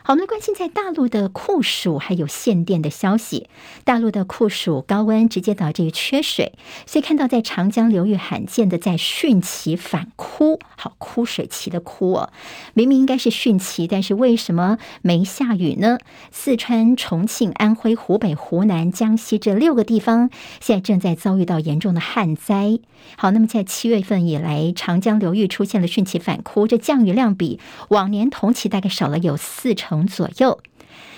[0.07, 3.49] 好，我们来关心在大陆的酷暑还有限电的消息。
[3.83, 6.53] 大陆的酷暑高温直接导致于缺水，
[6.85, 12.29] 所以看到在长江流域罕见的在汛期反枯，好，枯水期的枯哦，
[12.75, 15.97] 明明应该是汛期，但是为什么没下雨呢？
[16.31, 20.29] 四川、重庆、安徽、湖北、湖南、江西这六个地方
[20.61, 22.77] 现在正在遭遇到严重的旱灾。
[23.17, 29.94] 好，那么在七月份以来，长江流域出现了汛期反枯，这降雨量比往年同期大概少了有四成。
[30.03, 30.57] 左右。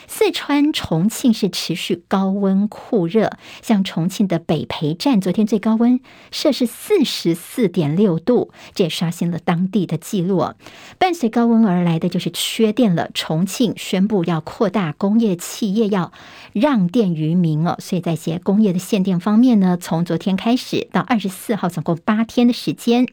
[0.09, 5.99] 四川、重庆是持续高温酷热，像重庆的北埤站，昨天最高温
[6.31, 10.53] 摄氏四十四点六度，这也刷新了当地的记录。
[10.97, 16.13] 伴随高温而来的就是缺电了，重庆宣布要扩大工业企业要
[16.53, 23.07] 让电于民哦，所以在一些工业的限电方面呢，从昨天开始到二十四号，总共八天的时间。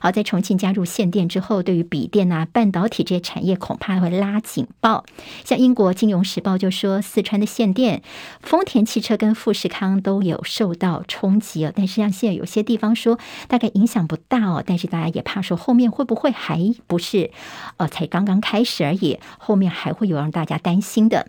[0.00, 5.04] 好，在重庆加入限电之后，对于笔电啊、半导体这些产业恐怕会拉警报。
[5.44, 6.24] 像英国金融。
[6.30, 8.02] 时报》就说，四川的限电，
[8.40, 11.72] 丰田汽车跟富士康都有受到冲击哦。
[11.74, 17.32] 但是像现在有些地方说大概影响不大哦，但是大家也怕说后面会不会还不是
[17.78, 21.26] 呃才刚刚开始而已，后面还会有让大家担心的。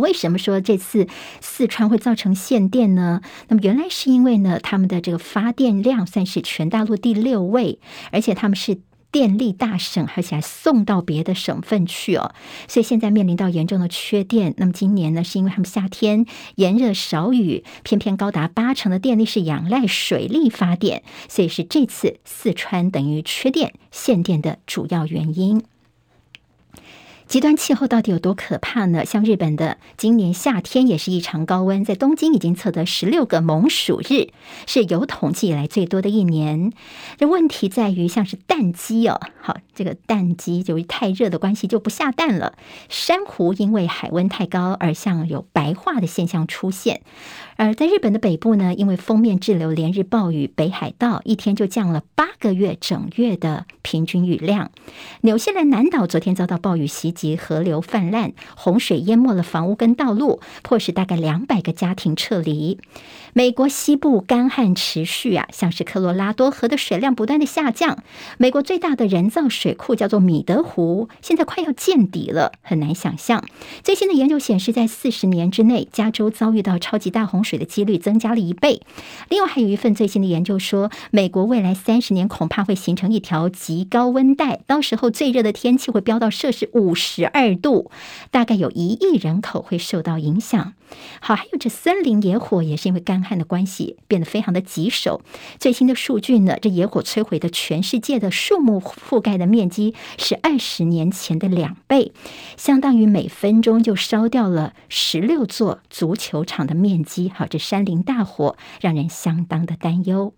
[0.00, 1.06] 为什么说这次
[1.42, 3.20] 四川会造成限电呢？
[3.48, 7.78] 那么原来是因为呢，他们的这个发电量算是全大陆第六位，
[8.10, 8.78] 而且他们是
[9.14, 12.34] 电力大省，而且还送到别的省份去哦，
[12.66, 14.52] 所以现在面临到严重的缺电。
[14.56, 25.62] 那么今年呢，是因为他们夏天炎热少雨，偏偏高达八成的电力是仰赖水力发电，所以是这次四川等于缺电限电的主要原因。
[27.26, 29.04] 极端气候到底有多可怕呢？
[29.04, 34.28] 像日本的今年夏天也是异常高温，在东京已经测得十六个猛暑日，
[34.66, 36.72] 是有统计以来最多的一年。
[37.16, 42.54] 这问题在于，像是蛋鸡哦，好，这个蛋鸡由于太热的关系就不下蛋了。
[42.88, 47.00] 珊瑚因为海温太高而像有白化的现象出现。
[47.56, 54.70] 而在日本的北部呢，因为锋面滞留连日暴雨，北海道一天就降了八个月整月的平均雨量。
[55.20, 62.78] 纽西兰南岛昨天遭到暴雨袭击，河流泛滥，洪水淹没了房屋跟道路，迫使大概两百个家庭撤离。
[63.36, 67.98] 美国西部干旱持续啊，像是科罗拉多河的水量不断的下降。
[68.38, 73.44] 美国最大的人造水库叫做米德湖，现在快要见底了，很难想象。
[73.82, 78.82] 最新的研究显示，在四十年之内，加州遭遇到超级大洪水的几率增加了一倍。
[79.28, 87.90] 另外，还有一份最新的研究说，美国未来三十年恐怕会形成一条极高温带，到时候最热的天气会飙到摄氏五十二度，
[88.30, 90.74] 大概有一亿人口会受到影响。
[91.20, 95.22] 好，还有这森林野火也是因为干汉的关系变得非常的棘手。
[95.58, 102.12] 最新的数据呢，这野火摧毁的全世界的树木覆盖的面积是二十年前的两倍，
[102.56, 107.32] 相当于每分钟就烧掉了十六座足球场的面积。
[107.34, 110.34] 好，这山林大火让人相当的担忧。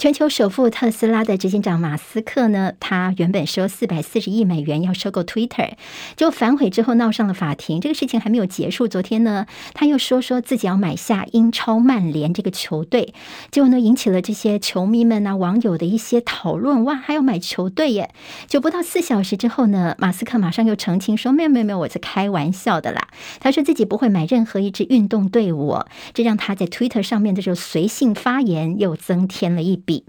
[0.00, 5.72] 全球首富特斯拉的执行长马斯克呢，他原本说四百四十亿美元要收购 Twitter，
[6.16, 7.82] 就反悔之后闹上了法庭。
[7.82, 8.88] 这个事情还没有结束。
[8.88, 13.12] 昨天呢，他又说说自己要买下英超曼联这个球队，
[13.50, 16.82] 结果呢，引起了这些球迷们啊、网友的一些讨论。
[16.84, 18.14] 哇，还要买球队耶？
[18.46, 23.08] 就不到四小时之后呢，马斯克马上又澄清说，没有没有没有，我在开玩笑的啦。
[23.38, 25.78] 他说自己不会买任何一支运动队伍，
[26.14, 30.04] 这让他在 Twitter 上面的这种随性发言又增添了一笔。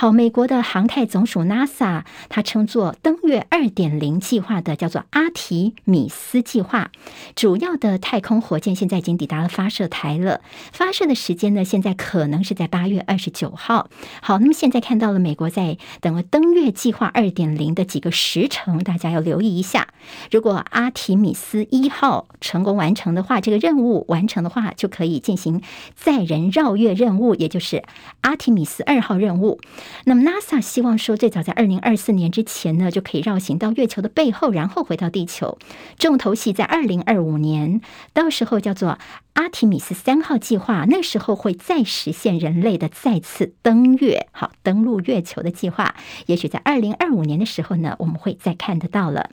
[0.00, 6.90] 好，美国的航太总署 NASA，它称作登月二点零计划的叫做阿提米斯计划，
[7.36, 10.40] 主要的太空火箭现在已经抵达了发射台了。
[10.72, 13.90] 发射的时间呢，现在可能是在八月二十九号。
[14.22, 19.88] 好，那么现在看到了美国在等了登月计划二点零的几个时程，大家要留意一下。
[20.30, 25.60] 如果阿提米斯一号成功完成的话，这个任务完成的话，就可以进行
[25.94, 27.84] 载人绕月任务，也就是
[28.22, 29.60] 阿提米斯二号任务。
[30.04, 35.58] 那么，NASA 希望说，最早在二零二四年之前呢，就可以绕行到月球的背后，然后回到地球。
[35.98, 37.80] 重头戏在二零二五年，
[38.12, 38.98] 到时候叫做
[39.34, 45.94] 阿提米斯三号计划，那时候会再实现人类的再次登月，好，登陆月球的计划。
[46.26, 49.30] 也许在二零二五年的时候呢，我们会再看得到了。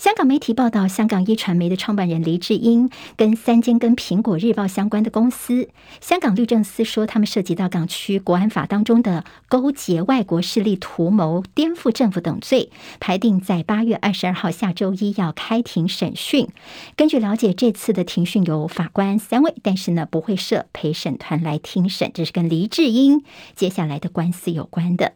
[0.00, 5.68] 香港媒体报道，香港一传媒的创办人黎智英跟三间跟苹果日报相关的公司，
[6.00, 16.48] 香港律政司说，他们涉及到港区国安法当中的勾结外国势力、图谋颠覆政府等罪，排定在八月二十二号下周一要开庭审讯。
[16.96, 23.22] 根据了解，这次的庭讯有法官三位，但是呢不会设陪审团来听审，这是跟黎智英
[23.54, 25.12] 接下来的官司有关的。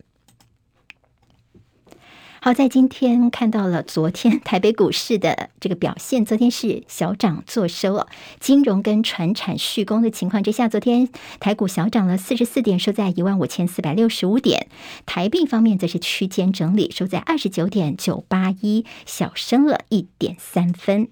[2.45, 8.07] 好在今天看到了昨天 台北股市的这个表现，昨天是小涨作收哦。
[8.39, 11.09] 金融跟船产续攻的情况之下，昨天
[11.41, 14.67] 台股小涨了四十四点，收在一万五千四百六十五点。
[15.07, 21.09] 台币方面则是区间整理，收在二十九点九八一，小升了一点三分。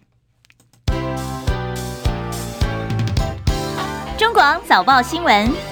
[4.18, 5.71] 中广早报新闻。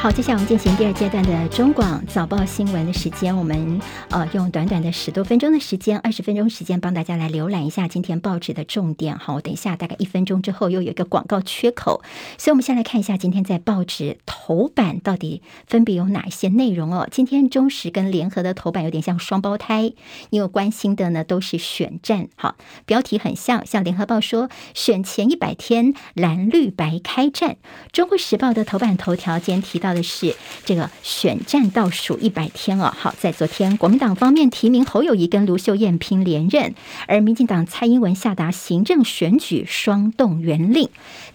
[0.00, 3.36] 好，接下来我们进行第二阶段的中广早报新闻的时间。
[3.36, 3.80] 我们
[4.10, 9.18] 呃用短短的十多分钟的时间，二十分钟时间，帮大家来浏览一下今天报纸的重点。
[9.18, 12.00] 好，我等一下大概一分钟之后又有一个广告缺口，
[12.38, 17.08] 所以我们先来看一下今天在报纸头版到底分别有哪一些内容哦。
[17.10, 19.92] 今天中时跟联合的头版有点像双胞胎，
[20.30, 22.28] 因为关心的呢都是选战。
[22.36, 22.54] 好，
[22.86, 27.56] 标题很像，像联合报说选前一百天蓝绿白开战，
[27.90, 29.98] 中国时报的头版头条今天提到到。
[29.98, 32.94] 的是这个选战倒数一百天哦。
[32.96, 36.74] 好，在昨天，国民党方面提名侯友谊跟卢秀燕拼连任，
[37.06, 40.88] 而民进党蔡英文下达行政选举双动员令。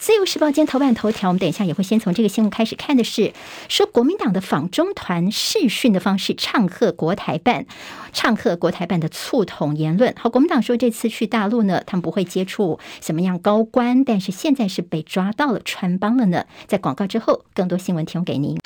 [0.03, 3.31] 自由时报今天头版头条，我们等一下也会先从这个新闻开始看的是，
[3.69, 7.65] 说国民党的访中团视讯的方式唱和国台办，
[8.11, 10.13] 唱和国台办的促统言论。
[10.19, 16.47] 好，国民党说这次去大陆呢，他们不会接触什么样高官，但是现在是被抓到了穿帮了呢。
[16.67, 18.57] 在广告之后，更多新闻提供给您。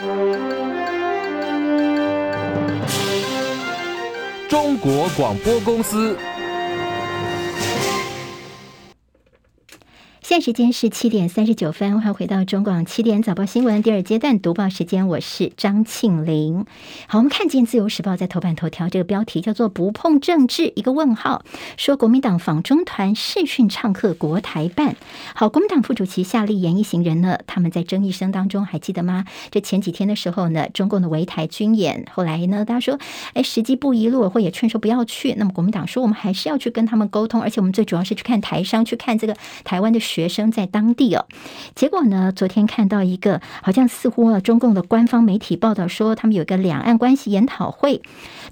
[4.50, 6.18] 中国广播公司。
[10.28, 16.66] 现在时间是七点三十九分，欢迎回到中广七点早报新闻第二阶段读报时间，我是张庆玲。
[17.08, 21.46] 好，我们看见《自由时报》在头版头条这个标题叫做“不碰政治”，一个问号，
[21.78, 24.98] 说国民党访中团视讯唱客国台办。
[25.34, 29.24] 好，国民党副主席夏立言一行人呢，他们在争议声当中还记得吗？
[29.50, 33.00] 这前几天的时候呢，中共的围台军演，后来呢，大家说，
[33.34, 35.36] 哎，时机不宜，陆委会也劝说不要去。
[35.36, 40.02] 那么国民党说，我们还是要去跟他们沟通，而且我们最主要是去看台商，去看这个台湾的。
[40.18, 41.28] 学生在当地哦，
[41.76, 42.32] 结果呢？
[42.36, 48.02] 昨天看到一个好像似乎啊，中共的官方媒体报道说，他们有一个两岸关系研讨会。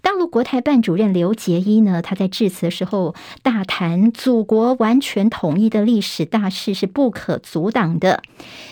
[0.03, 8.21] 大陆国台办主任刘结一呢，他在致辞的时候大谈祖国完全统一的历史大势是不可阻挡的。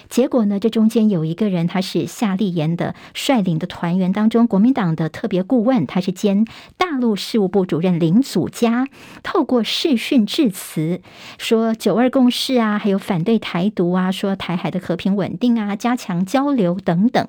[0.08, 6.46] 结果呢，这中间有一个人，他是夏立言的率领的团员当中，国民党的特别顾问，他是兼
[6.78, 8.88] 大陆事务部主任林祖嘉，
[9.24, 11.02] 透过视讯致辞
[11.40, 12.78] 说“九二共识”啊。
[12.84, 17.26] 还有反对台独啊，说台海的和平稳定啊，加强交流等等。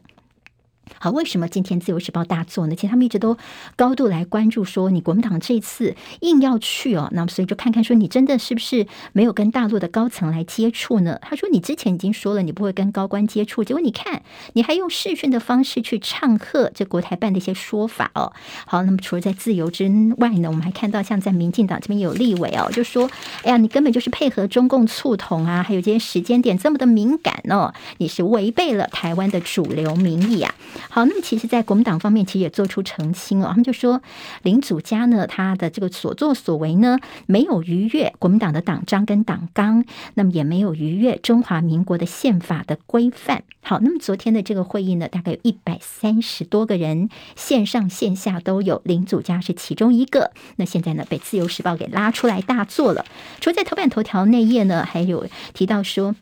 [1.04, 2.74] 好，为什么今天自由时报大作呢？
[2.74, 3.36] 其实他们一直都
[3.76, 11.18] 高度来关注，说你国民党这次硬要去哦，那么所以就看看说你真的是不是没有跟大陆的高层来接触呢？
[11.20, 14.22] 他说你之前已经说了你不会跟高官接触，结果你看
[14.54, 18.32] 你还用视讯的方式去唱和这国台办的一些说法哦。
[18.64, 19.84] 好，那么除了在自由之
[20.16, 23.10] 外呢，我们还看到像在民进党这边有立委哦，就说
[23.42, 30.54] 哎呀，你根本就是配合中共促统啊，还有这些时间点这么的敏感哦，你是违背了台湾的主流民意啊。
[30.94, 33.48] 好，那么其实，在国民党方面，其实也做出澄清哦。
[33.48, 34.00] 他们就说，
[34.44, 39.84] 林祖嘉呢，他的这个所作所为呢，没有逾越国民党的党章跟党纲，
[40.14, 43.42] 那么也没有逾越中华民国的宪法的规范。
[43.60, 50.30] 好，那么昨天的这个会议呢，大概有一百三十多个人，线上线下都有，林祖嘉是其中一个。
[50.54, 53.04] 那现在呢，被自由时报给拉出来大做了。
[53.40, 56.14] 除了在头版头条内页呢，还有提到说。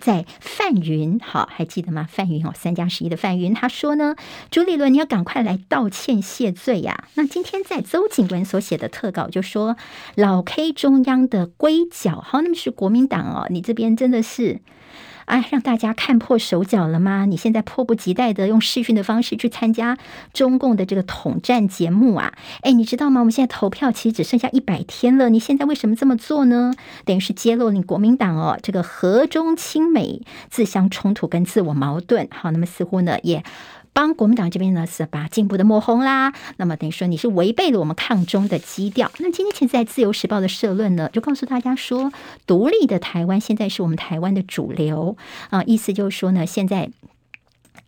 [0.00, 2.06] 在范云，好，还记得吗？
[2.10, 4.16] 范云哦，三加十一的范云，他说呢，
[4.50, 7.04] 朱立伦，你要赶快来道歉谢罪呀。
[7.14, 9.76] 那今天在邹警官所写的特稿就说，
[10.14, 14.60] 老 K 中央的龟脚，好，那么是国民党哦，你这边真的是。
[15.26, 17.24] 哎，让大家看破手脚了吗？
[17.26, 19.96] 你现在迫不及待的用视讯的方式去参加
[20.32, 22.32] 中共的这个统战节目啊？
[22.62, 23.20] 哎，你知道吗？
[23.20, 26.72] 我们现在投票其实只剩下一百天了，你现在为什么这么做呢？
[27.04, 32.28] 等于是揭露你国民党哦，这个和中亲美自相冲突跟自我矛盾。
[32.30, 33.42] 好，那么似乎呢也。
[33.92, 39.10] 帮国民党这边呢是把进步的抹红啦，那么等于说你是违背了我们抗中的基调。
[39.18, 42.12] 那今天其实在自由时报的社论呢，就告诉大家说，
[42.46, 45.16] 独立的台湾现在是我们台湾的主流
[45.50, 46.90] 啊，意思就是说呢，现在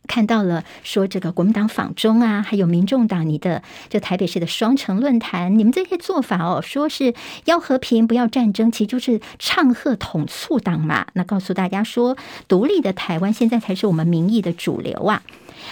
[0.07, 7.15] 看到了说这个国民党访中啊，还有民众党你的这台北市的双城论坛，你们这些做法哦，说是
[7.47, 11.07] 要和平不要战争，其实就是唱和统促党嘛。
[11.15, 12.17] 那告诉大家说，
[12.49, 15.23] 独立的台湾现在才是我们民意的主流啊。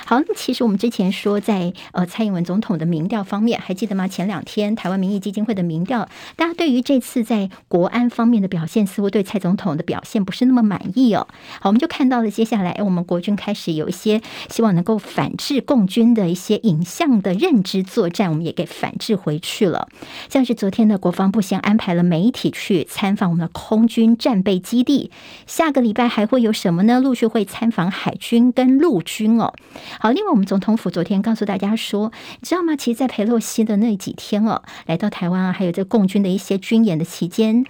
[0.06, 4.08] 好，那其实我们之前说在呃蔡英文总统的民调方面，还记得吗？
[4.08, 11.28] 前两天台湾民意基金会的民调，大家对于这次在国安方面的表现，似乎对蔡总统的表现不是那么满意哦。
[11.60, 19.88] 好，我们就看到了接下来我们国军开始有一些希望能够反制共军的一些影像的认知作战，我们也给反制回去了。
[20.28, 25.10] 像是昨天的国防部先安排了媒体去参访我们的空军战备基地，
[25.46, 27.00] 下个礼拜还会有什么呢？
[27.00, 29.52] 陆续会参访海军跟陆军哦。
[29.98, 32.76] 好，另外我们总统府昨天告诉大家说，你知道吗？
[32.76, 37.64] 其实，在佩洛西的那几天哦，来到台湾啊，还有这共军的一些军演的期间，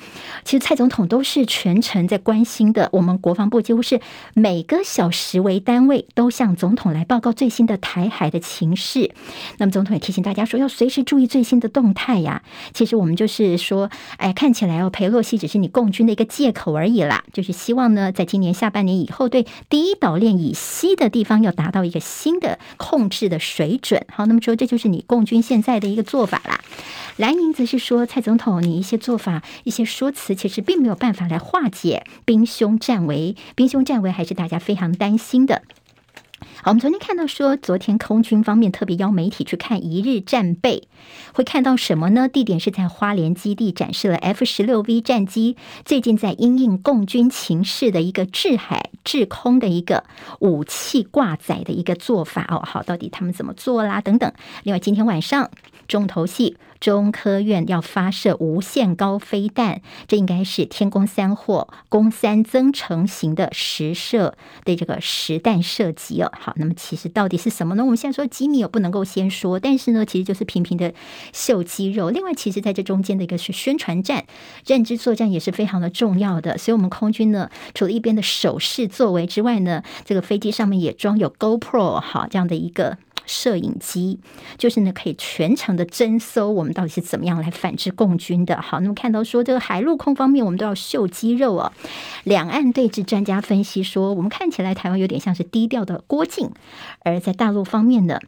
[0.45, 2.89] 其实蔡总统都是全程在关心的。
[2.93, 4.01] 我们国防部几乎是
[4.35, 9.15] 每个小时为单位，都向总统来报告最新的台海的情势。
[9.59, 12.43] 那么总统也提醒大家说，要随时注意最新的动态呀。
[12.75, 22.01] 其实我们就是说，哎，看起来哦，裴洛西只是你共军的一个借口而已啦，就是希望呢，在今年下半年以后，对第一岛链以西的地方要达到一个。
[22.03, 26.61] 新的控制的水准，好，那么说这就是你共军现在的一个做法啦。
[27.17, 35.63] 蓝营则是说，蔡总统你一些做法、一些说辞，其实并没有办法来化解兵凶战危，兵凶战危还是大家非常担心的。
[36.65, 40.87] 好，我们昨天看到说，昨天空军方面特别邀媒体去看一日战备，
[41.33, 42.29] 会看到什么呢？
[42.29, 50.05] 地点是在花莲基地，展示了 F 十六 V 战机最近在因应共军情势的一个制海制空的一个
[50.39, 52.63] 武器挂载的一个做法哦。
[52.65, 54.01] 好，到底他们怎么做啦？
[54.01, 54.33] 等等。
[54.63, 55.51] 另外，今天晚上
[55.93, 56.57] 重头戏。
[56.81, 64.35] 中科院要发射无限高飞弹，这应该是天宫三或宫三增程型的实射
[64.65, 66.33] 的这个实弹射击哦。
[66.37, 67.85] 好，那么其实到底是什么呢？
[67.85, 70.93] 我们现在说机密也不能够先说，但是呢，其实就是频频的
[71.33, 72.11] 秀肌肉。
[72.11, 74.25] 另外，其实在这中间的一个是宣传战、
[74.67, 76.59] 认知作战也是非常的重要的。
[76.59, 82.99] 所以，我们空军呢，除了一边的手势作为之外呢，这个飞机上面也装有 GoPro 好这样的一个。
[83.33, 84.21] 摄影机
[84.59, 88.61] 就是呢，可以全程的侦搜我们到底是怎么样来反制共军的。
[88.61, 91.73] 好，那么看到说这个海陆空方面，我们都要秀肌肉哦。
[92.25, 96.51] 两岸对峙专家分析说，我们看起来台湾有点像是低调的郭靖，
[97.01, 98.21] 而在大陆方面呢，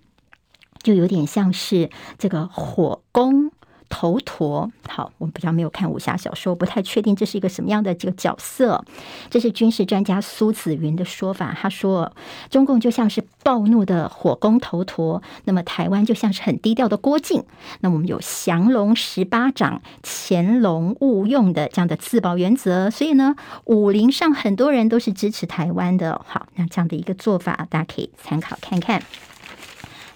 [0.83, 3.53] 就有点像是这个火攻。
[3.97, 8.85] 头陀，好，我们比较没有看武侠小说，不太确定这是一个什么样的这个角色。
[9.31, 12.13] 这是军事专家苏子云的说法，他说
[12.51, 17.45] 中共就像是暴怒的火攻头陀，那么台湾就像是很低调的郭靖。
[17.83, 23.37] 那我们有降龙十八掌，潜龙勿用的这样的自保原则，所以呢，
[23.67, 26.21] 武林上很多人都是支持台湾的。
[26.27, 29.01] 好，那这样的一个做法，大家可以参考看看。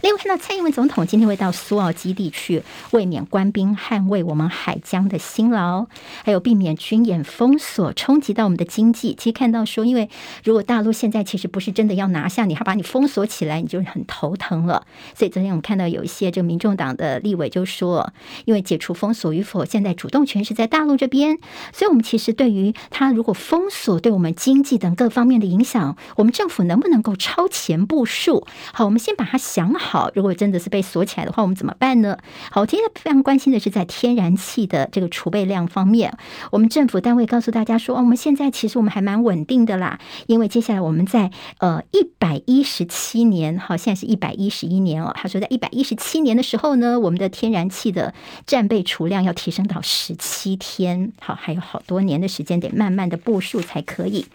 [0.01, 5.86] 另外看到蔡英文总统今天会到苏澳基地去，慰勉官兵捍卫我们海疆的辛劳，
[6.24, 9.16] 还有避免军演封锁冲击到我们的经济。
[9.18, 10.09] 其实看到说，因为
[10.44, 14.86] 如果大陆现在其实不是真的要拿下你，还把你封锁起来，你就很头疼了。
[15.16, 18.12] 所以昨天我们看到有一些这个民众党的立委就说，
[18.44, 21.38] 因为解除封锁与否，现在主动权是在大陆这边，
[21.72, 28.46] 所以我们其实对于他如果封锁对我们经济等各方面的影响，我们政府能不能够超前部署？
[28.72, 29.88] 好，我们先把它想好。
[29.91, 32.18] 好，如果真的是被锁起来的话，我们怎么办呢？
[32.51, 36.12] 好，我今天非常关心的是在天然气的这个储备量方面，
[36.51, 41.30] 我们政府单位告诉大家说，哦，我们现在其实我们还蛮稳定的啦，因为接下来我们在
[41.61, 48.12] 呃一百一十七年，好，现在是一百一十一年哦，他说在一百一十七年的时候呢，我们的天然气的
[48.45, 54.26] 战备储量要提升到十七天，好，还有好多年的时间得慢慢的部署才可以。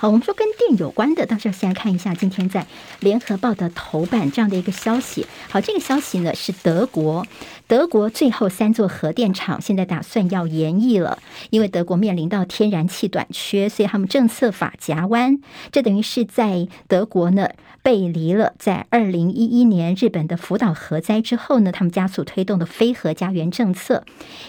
[0.00, 2.66] 好，我们说跟电有关的，到时候先来看一下今天在
[3.00, 5.26] 联合报的头版这样的一个消息。
[5.50, 7.26] 好，这个消息呢是德国，
[7.70, 15.38] 德国最后三座核电厂现在打算要延役了，因为德国面临到天然气短缺，所以他们政策法夹弯，
[15.70, 17.50] 这等于是在德国呢。
[17.82, 24.04] 背离了在二零一一年日本的福岛核灾之后呢，他们加速推动的非核家园政策。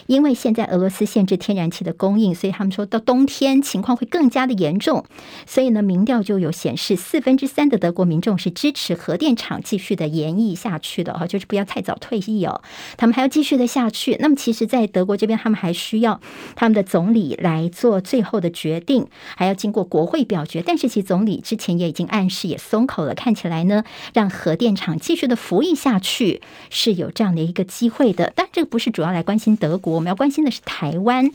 [0.05, 5.05] 因为现在俄罗斯限制天然气的供应，所以他们说到冬天情况会更加的严重。
[5.47, 12.61] 所以呢，民调就有显示，四分之三的德国民众是支持核电厂继续的延役下去的哈，就是不要太早退役哦。
[12.97, 14.17] 他们还要继续的下去。
[14.19, 16.19] 那么，其实，在德国这边，他们还需要
[16.55, 20.61] 他们的总理来做最后的决定，还要经过国会表决。
[20.61, 23.13] 但是，其总理之前也已经暗示，也松口了。
[23.13, 23.83] 看起来呢，
[24.13, 28.31] 让核电厂继续的服役下去是有这样的一个机会的。
[28.35, 31.29] 但这个不是主要来关心德国，我们要关心的是台湾，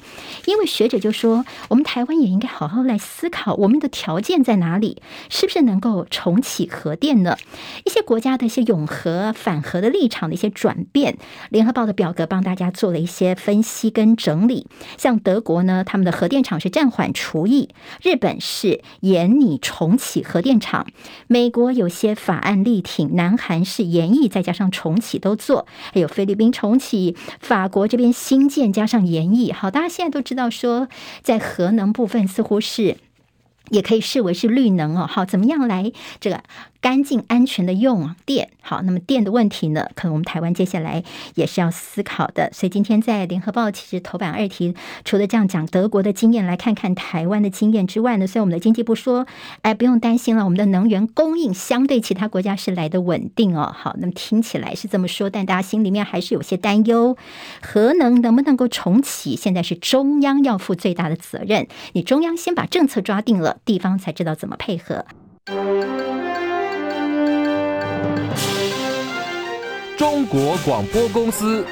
[0.47, 7.37] 因为学者就说，我们台湾也应该好好来思考，我们的条件在哪里，是不是能够重启核电呢？
[7.85, 11.18] 一些国家的一些永核、反核的立场的一些转变，
[11.51, 14.67] 联合报的表格帮大家做了一些分析跟整理。
[14.97, 17.69] 像德国呢，他们的核电厂是暂缓除役；
[18.03, 20.87] 日本是研拟重启核电厂；
[21.27, 21.67] 美国。
[21.77, 29.53] 有些法案力挺，南韩是延议，再加上重启都做，还有菲律宾重启，法国这边新建加上延议。
[29.53, 30.89] 好，大家现在都知道说，
[31.23, 32.99] 在核能部分似乎是
[33.71, 35.07] 也可以视为是绿能哦。
[35.07, 36.43] 好，怎么样来这个？
[36.87, 39.89] 干净安全的用电，好，那么电的问题呢？
[39.97, 41.03] 可能我们台湾接下来
[41.34, 42.49] 也是要思考的。
[42.53, 44.72] 所以今天在联合报其实头版二题，
[45.05, 49.26] 除了这样讲德国的经验，来看看台湾的经验之外呢，所以我们的经济部说，
[49.62, 53.74] 哎，不用担心了，我们的能源供应相对其他国家是来的稳定哦。
[53.76, 57.16] 好，那么听起来是这么说，但大家心里面还是有些担忧，
[57.61, 59.34] 核能能不能够重启？
[59.34, 65.05] 现在是中央要负最大的责任，你中央先把政策抓定了，地方才知道怎么配合。
[69.97, 71.64] 中国广播公司。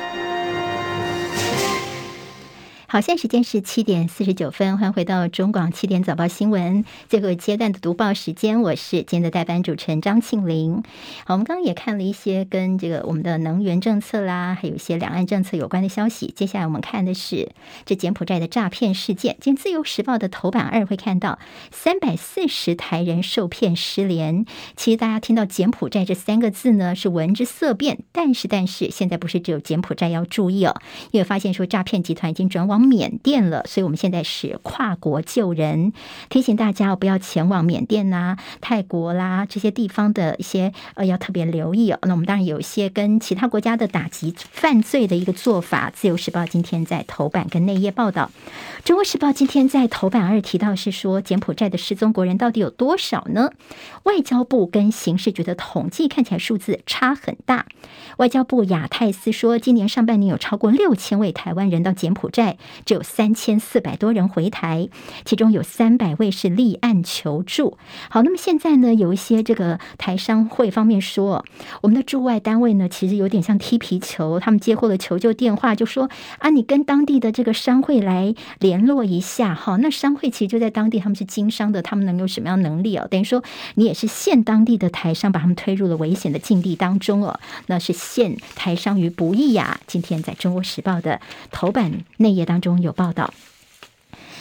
[2.87, 10.82] 好，现在时间是七点四十九分，欢迎回到中广七点早报新闻最后阶段的读报时间，我是今天的代班主持人张庆玲。
[11.24, 16.32] 好，我们刚刚也看了一些跟这个我们的能源政策啦，还有一些两岸政策有关的消息。
[16.37, 17.53] 接下来我们看的是
[17.87, 19.39] 这柬埔寨的诈骗事件。
[19.41, 21.39] 今天自由时报的头版二会看到
[21.72, 24.45] 三百四十台人受骗失联。
[24.76, 30.76] 其实大家听到柬埔寨这三个字呢，是闻之色变，但是但是现在不是只有柬埔寨要注意哦，
[31.11, 32.74] 因为发现说诈骗集团已经转往。
[32.85, 35.93] 缅甸了，所以我们现在是跨国救人，
[36.28, 41.99] 提醒大家不要前往缅甸呐、泰国啦这些地方的一些呃，要特别留意哦。
[42.03, 45.91] 那我们当然有一些跟其他国家的打击犯罪的一个做法。
[45.95, 48.30] 自由时报今天在头版跟内页报道，
[48.85, 53.51] 中国时报今天在头版二提到是说，柬埔寨的失踪国人到底有多少呢？
[54.05, 57.66] 外交部跟刑事局的统计看起来数字差很大。
[58.18, 62.59] 外交部亚太司说，今年上半年有超过六千位台湾人到柬埔寨。
[62.85, 64.89] 只有三千四百多人回台，
[65.25, 67.77] 其中有三百位是立案求助。
[68.09, 71.45] 好，那么现在呢，有一些这个台商会方面说，
[71.83, 76.09] 我们的驻外单位呢，其实有点像踢皮球，他们接获了求救电话，就说
[76.39, 79.77] 啊，你跟当地的这个商会来联络一下哈。
[79.77, 83.07] 那商会其实就在当地，他们是经商的，他们能有什么样能力啊？
[83.11, 83.45] 等于说
[83.75, 87.39] 你也是陷当地的台商，把他们推入了危险的境地当中哦。
[87.67, 89.79] 那是陷台商于不义呀。
[89.87, 92.54] 今天在中国时报的头版内页当。
[92.55, 93.29] 当中有报道。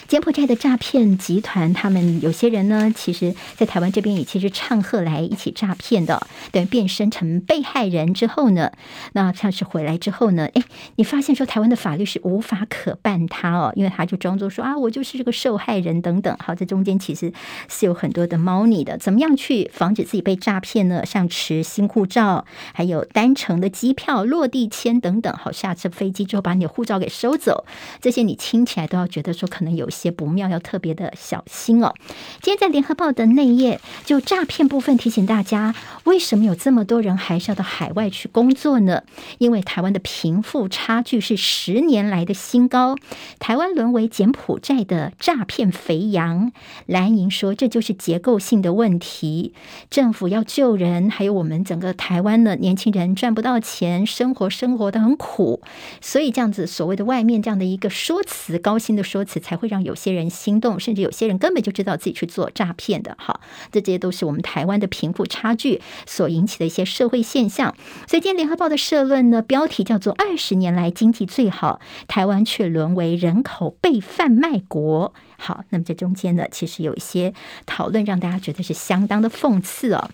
[0.08, 8.72] 柬埔寨的诈骗集团，他们有些人呢，其实，在台湾这边也其实唱和来一起诈骗的，等于变身成被害人之后呢，
[9.14, 10.62] 那像是回来之后呢，哎，
[10.98, 16.36] 你发现说台湾的法律是无法可办他哦，因为他就装作说啊，我就是这个受害人等等。
[16.40, 17.32] 好，这中间其实
[17.70, 21.06] 是有很多的猫腻的，怎么样去防止自己被诈骗呢？
[21.06, 25.34] 像持新护照，还有单程的机票、落地签等等。
[25.34, 27.66] 好，下次飞机之后把你的护照给收走，
[28.02, 29.90] 这些你听起来都要觉得说可能有。
[29.94, 31.94] 些不妙，要特别的小心哦。
[32.42, 35.76] 今天在联合报的内页，就诈骗部分提醒大家，
[36.06, 39.04] 为什么有这么多人还是要到海外去工作呢？
[39.38, 42.96] 因为台湾的贫富差距是十年来的新高，
[43.38, 46.52] 台湾沦为柬埔寨的诈骗肥羊。
[46.88, 49.54] 蓝营说，这就是结构性的问题，
[49.92, 55.62] 政府要救人，还有我们整个台湾的年轻人赚不到钱，生活生活得很苦，
[56.02, 59.83] 所以这样子所谓的外面这样的一个说辞，高薪的说辞才会让。
[59.84, 63.16] 有些人心动，甚至有些人根本就知道自己去做诈骗的。
[63.20, 67.76] 好，这些都是我们台湾的贫富差距所引起的一些社会现象。
[68.08, 75.14] 所以今天联合报的社论呢，标题叫做“二十年来经济最好，台湾却沦为人口被贩卖国”。
[75.38, 77.34] 好，那么这中间呢，其实有一些
[77.66, 80.10] 讨论，让大家觉得是相当的讽刺哦。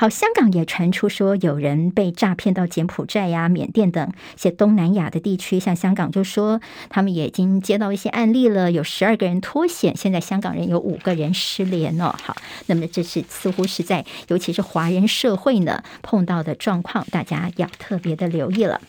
[0.00, 5.58] 好，香港也传出说有人被诈骗到柬埔寨呀、缅甸等一些东南亚的地区。
[5.58, 12.14] 像香港就说，他们也已经接到一些案例了，有十二个人脱险，现在香港人有五个人失联哦。
[12.22, 12.36] 好，
[12.66, 18.80] 那么这是似乎是在尤其是华人社会呢碰到的状况，大家要特别的留意了。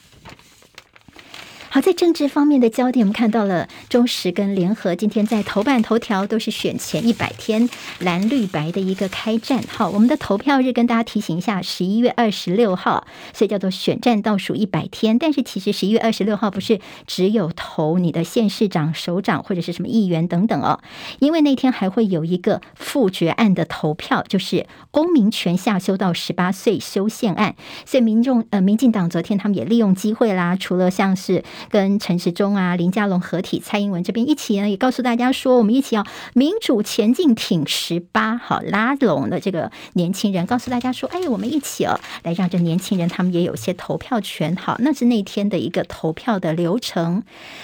[1.72, 9.64] 好，在政治方面的焦点，我们看到了中时跟联合今天在头版头条都是选前一百天蓝绿白的一个开战。
[9.68, 15.20] 好，我们的投票日跟大家提醒一下，十一月二十六号，所以叫做选战倒数一百天。
[15.20, 20.80] 但是其实十一月二十六号不是只有投你的县市长、首长或者是什么议员等等哦，
[21.20, 27.56] 因为那天还会有一个复决案的投票，就是公民权下修到十八岁修宪案。
[27.86, 44.56] 所以民众呃，民进党昨天他们也利用机会啦，除了像是跟陈时中啊、林佳龙合体，蔡英文这边一起呢，也告诉大家说，我们一起要民主前进，挺十八，好拉拢了这个年轻人，告诉大家说，哎，我们一起哦，来让这年轻人他们也有些投票权。
[44.56, 47.24] 好，那是那天的一个投票的流程。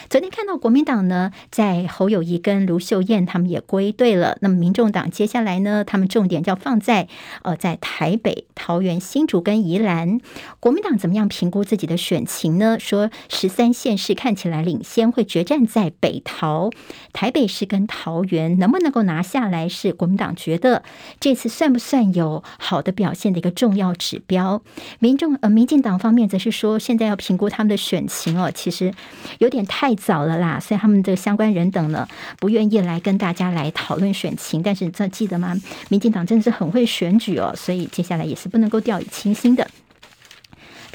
[0.09, 4.37] 昨天看到国民党呢，在侯友谊跟卢秀燕他们也归队了。
[4.41, 7.07] 那么民众党接下来呢，他们重点就要放在
[7.43, 10.19] 呃，在台北、桃园、新竹跟宜兰。
[10.59, 12.77] 国民党怎么样评估自己的选情呢？
[12.79, 13.75] 说十三。
[13.86, 16.71] 县市看起来领先，会决战在北桃、
[17.13, 19.69] 台北市跟桃园，能不能够拿下来？
[19.69, 20.81] 是国民党觉得
[21.19, 24.63] 这次算不算有好的表现的一个重要指标。
[24.97, 28.91] 民众呃，民进党方面则是说，现在要评估他们的选情哦，其实
[29.38, 32.07] 有点太早了啦，所以他们的相关人等呢，
[32.39, 34.63] 不愿意来跟大家来讨论选情。
[34.63, 35.55] 但是这记得吗？
[35.89, 39.69] 民进党真的是很会选举哦，所以接下来也是不能够掉以轻心的。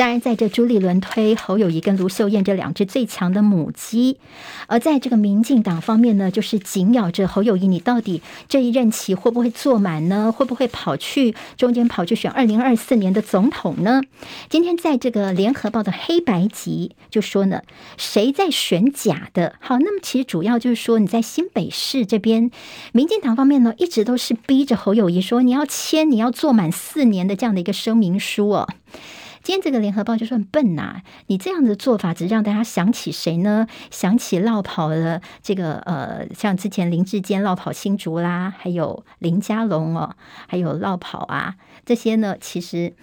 [0.01, 4.17] 当然，在这朱立伦推侯友谊跟卢秀燕这两只最强的母鸡，
[4.67, 10.33] 而在这个民进党方面呢，就是紧咬着侯友谊，你到底这一任期会不会做满呢？
[10.33, 14.01] 会不会跑去中间跑去选二零二四年的总统呢？
[14.49, 17.61] 今天在这个联合报的黑白集就说呢，
[17.99, 19.57] 谁在选假的？
[19.61, 22.51] 好，那么其实主要就是说你在新北市这边，
[22.93, 28.67] 民进党方面呢，一直都是逼着侯友谊说你要签，你要做满四年的这样的一个声明书哦。
[29.43, 33.67] 今天这个联合报就说很笨呐、你这样的做法只让大家想起谁呢？
[33.91, 40.15] 想起落跑的这个呃，像之前林志坚落跑新竹啦，还有林佳龙哦，
[40.47, 42.95] 还有落跑啊，这些呢，其实。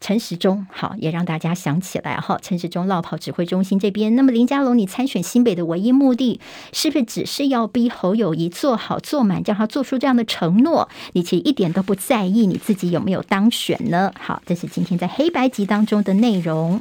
[0.00, 2.38] 陈时中好，也让大家想起来哈。
[2.42, 6.40] 陈时中落跑指挥中心这边，那么林佳龙，你参选新北的唯一目的，
[6.72, 10.88] 是不是只是要逼侯友谊做好做满，叫他做出这样的承诺？
[11.12, 14.10] 你其实一点都不在意你自己有没有当选呢？
[14.18, 16.80] 好，这是今天在黑白集当中的内容。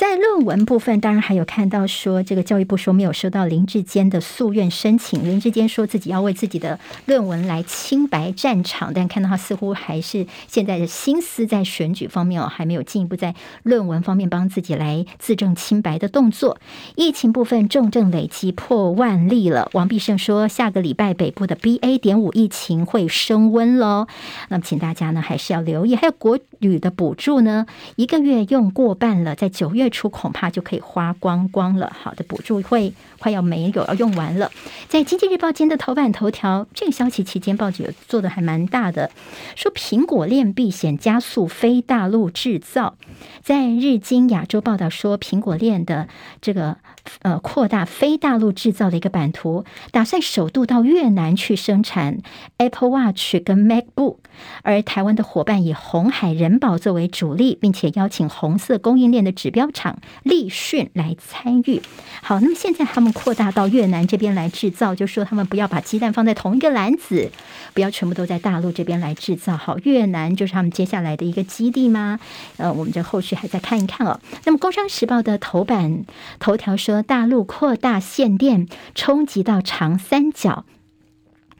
[0.00, 5.22] 在论文部分，当然还有看到说，这个教育部说没有收到林志坚的诉愿申请。
[5.28, 16.56] 林志坚说自己要为自己的论文来清白战场，但看到他似乎还是现在的心思在选举方面哦，还没有进一步在论文方面帮自己来自证清白的动作。
[16.96, 21.98] 疫情部分重症累积破万例了，王必胜说下个礼拜北部的 BA.
[21.98, 24.06] 点五疫情会升温喽。
[24.48, 29.89] 那么请大家呢还是要留意，还有国旅的补助呢，一个月用过半了，在九月。
[29.90, 31.92] 出恐怕就可以花光光了。
[32.02, 34.50] 好的补助会快要没有，要用完了。
[34.88, 39.10] 在《经济日报》间的头版头条，这个消息期间报纸做的还蛮大的，
[39.56, 42.96] 说苹果链避险加速非大陆制造。
[43.42, 46.08] 在日经亚洲报道说，苹果链的
[46.40, 46.78] 这个
[47.22, 52.18] 呃扩大非大陆制造的一个版图，打算首度到越南去生产
[52.58, 54.16] Apple Watch 跟 MacBook，
[54.62, 61.82] 而台湾的伙伴以红海人保作为主力，并且邀请红色供应链的指标厂立讯来参与。
[62.22, 67.30] 好，那么现在他们扩大到越南这边来制造，就说他们不要把鸡蛋放在同一个篮子，
[67.74, 69.56] 不要全部都在大陆这边来制造。
[69.56, 72.20] 好，越南就是他们接下来的一个基地吗？
[72.56, 74.20] 呃，我们这后续还在看一看哦。
[74.44, 76.04] 那么《工商时报》的头版
[76.38, 78.66] 头条说，大陆扩大限电，
[78.96, 80.64] 冲击到长三角。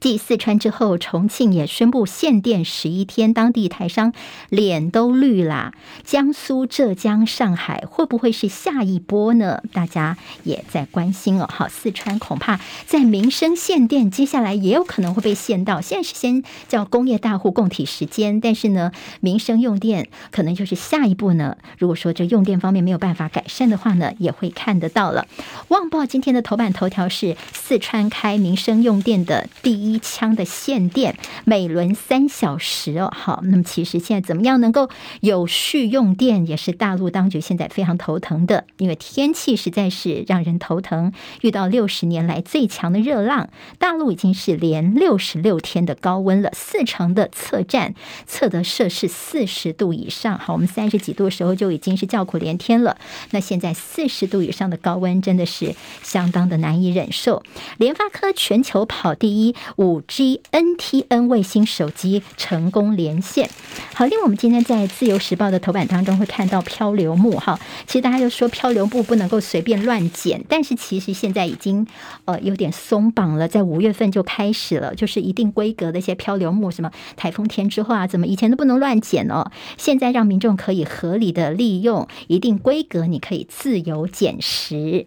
[0.01, 4.15] 继四川之后，重庆也宣布限电十一天，当地台商
[4.49, 5.75] 脸都绿啦。
[6.05, 9.63] 江苏、浙江、上海会不会是下一波呢？
[9.75, 11.47] 大家也在关心哦。
[11.53, 15.83] 好，四川恐怕在民生限电，接下来也有可能会被限到。
[15.83, 21.59] 现在是先叫工业大户共体时间，但是呢，民生用电可能就是下一步呢。
[21.77, 25.27] 如果说这用电方面没有办法改善的话呢，也会看得到了。
[25.69, 29.90] 旺报今天的头版头条是四川开民生用电的第一。
[29.91, 33.13] 一枪的限电，每轮三小时哦。
[33.15, 34.89] 好，那么其实现在怎么样能够
[35.21, 41.13] 有序用电，也是大陆当局现在非常头疼的，因为天气实在是让人头疼。
[41.41, 47.95] 遇到六十年来最强的热浪，大陆已经是连六十六天的高温了，四成的测站
[48.27, 50.39] 测得摄氏四十度以上。
[50.39, 52.97] 好，我们三十几度的时候就已经是叫苦连天了，
[53.31, 57.43] 那现在四十度以上的高温真的是相当的难以忍受。
[57.79, 59.55] 联发科全球跑第一。
[59.81, 63.49] 五 G NTN 卫星手机成功连线。
[63.95, 71.87] 好，另外我们今天在自由时报的头版当中会看到漂流木哈，其实大家就说漂流木不能够随便乱剪，但是其实现在已经
[72.27, 85.07] 呃有点松绑了，在五月份就开始了，就是一定规格的一些漂流木，什么台风天之后啊，怎么以前都不能乱剪哦，现在让民众可以合理的利用一定规格，你可以自由捡拾。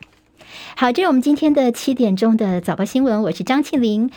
[0.75, 4.09] 好，这是我们今天的七点钟的早报新闻，我是张庆玲。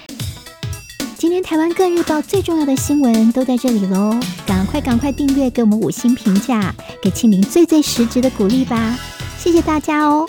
[1.17, 4.15] 今天台湾各日报最重要的新闻都在这里喽，
[4.47, 8.99] 赶快赶快订阅，给我们五星评价，给庆玲最最实质的鼓励吧，
[9.39, 10.29] 谢谢大家哦。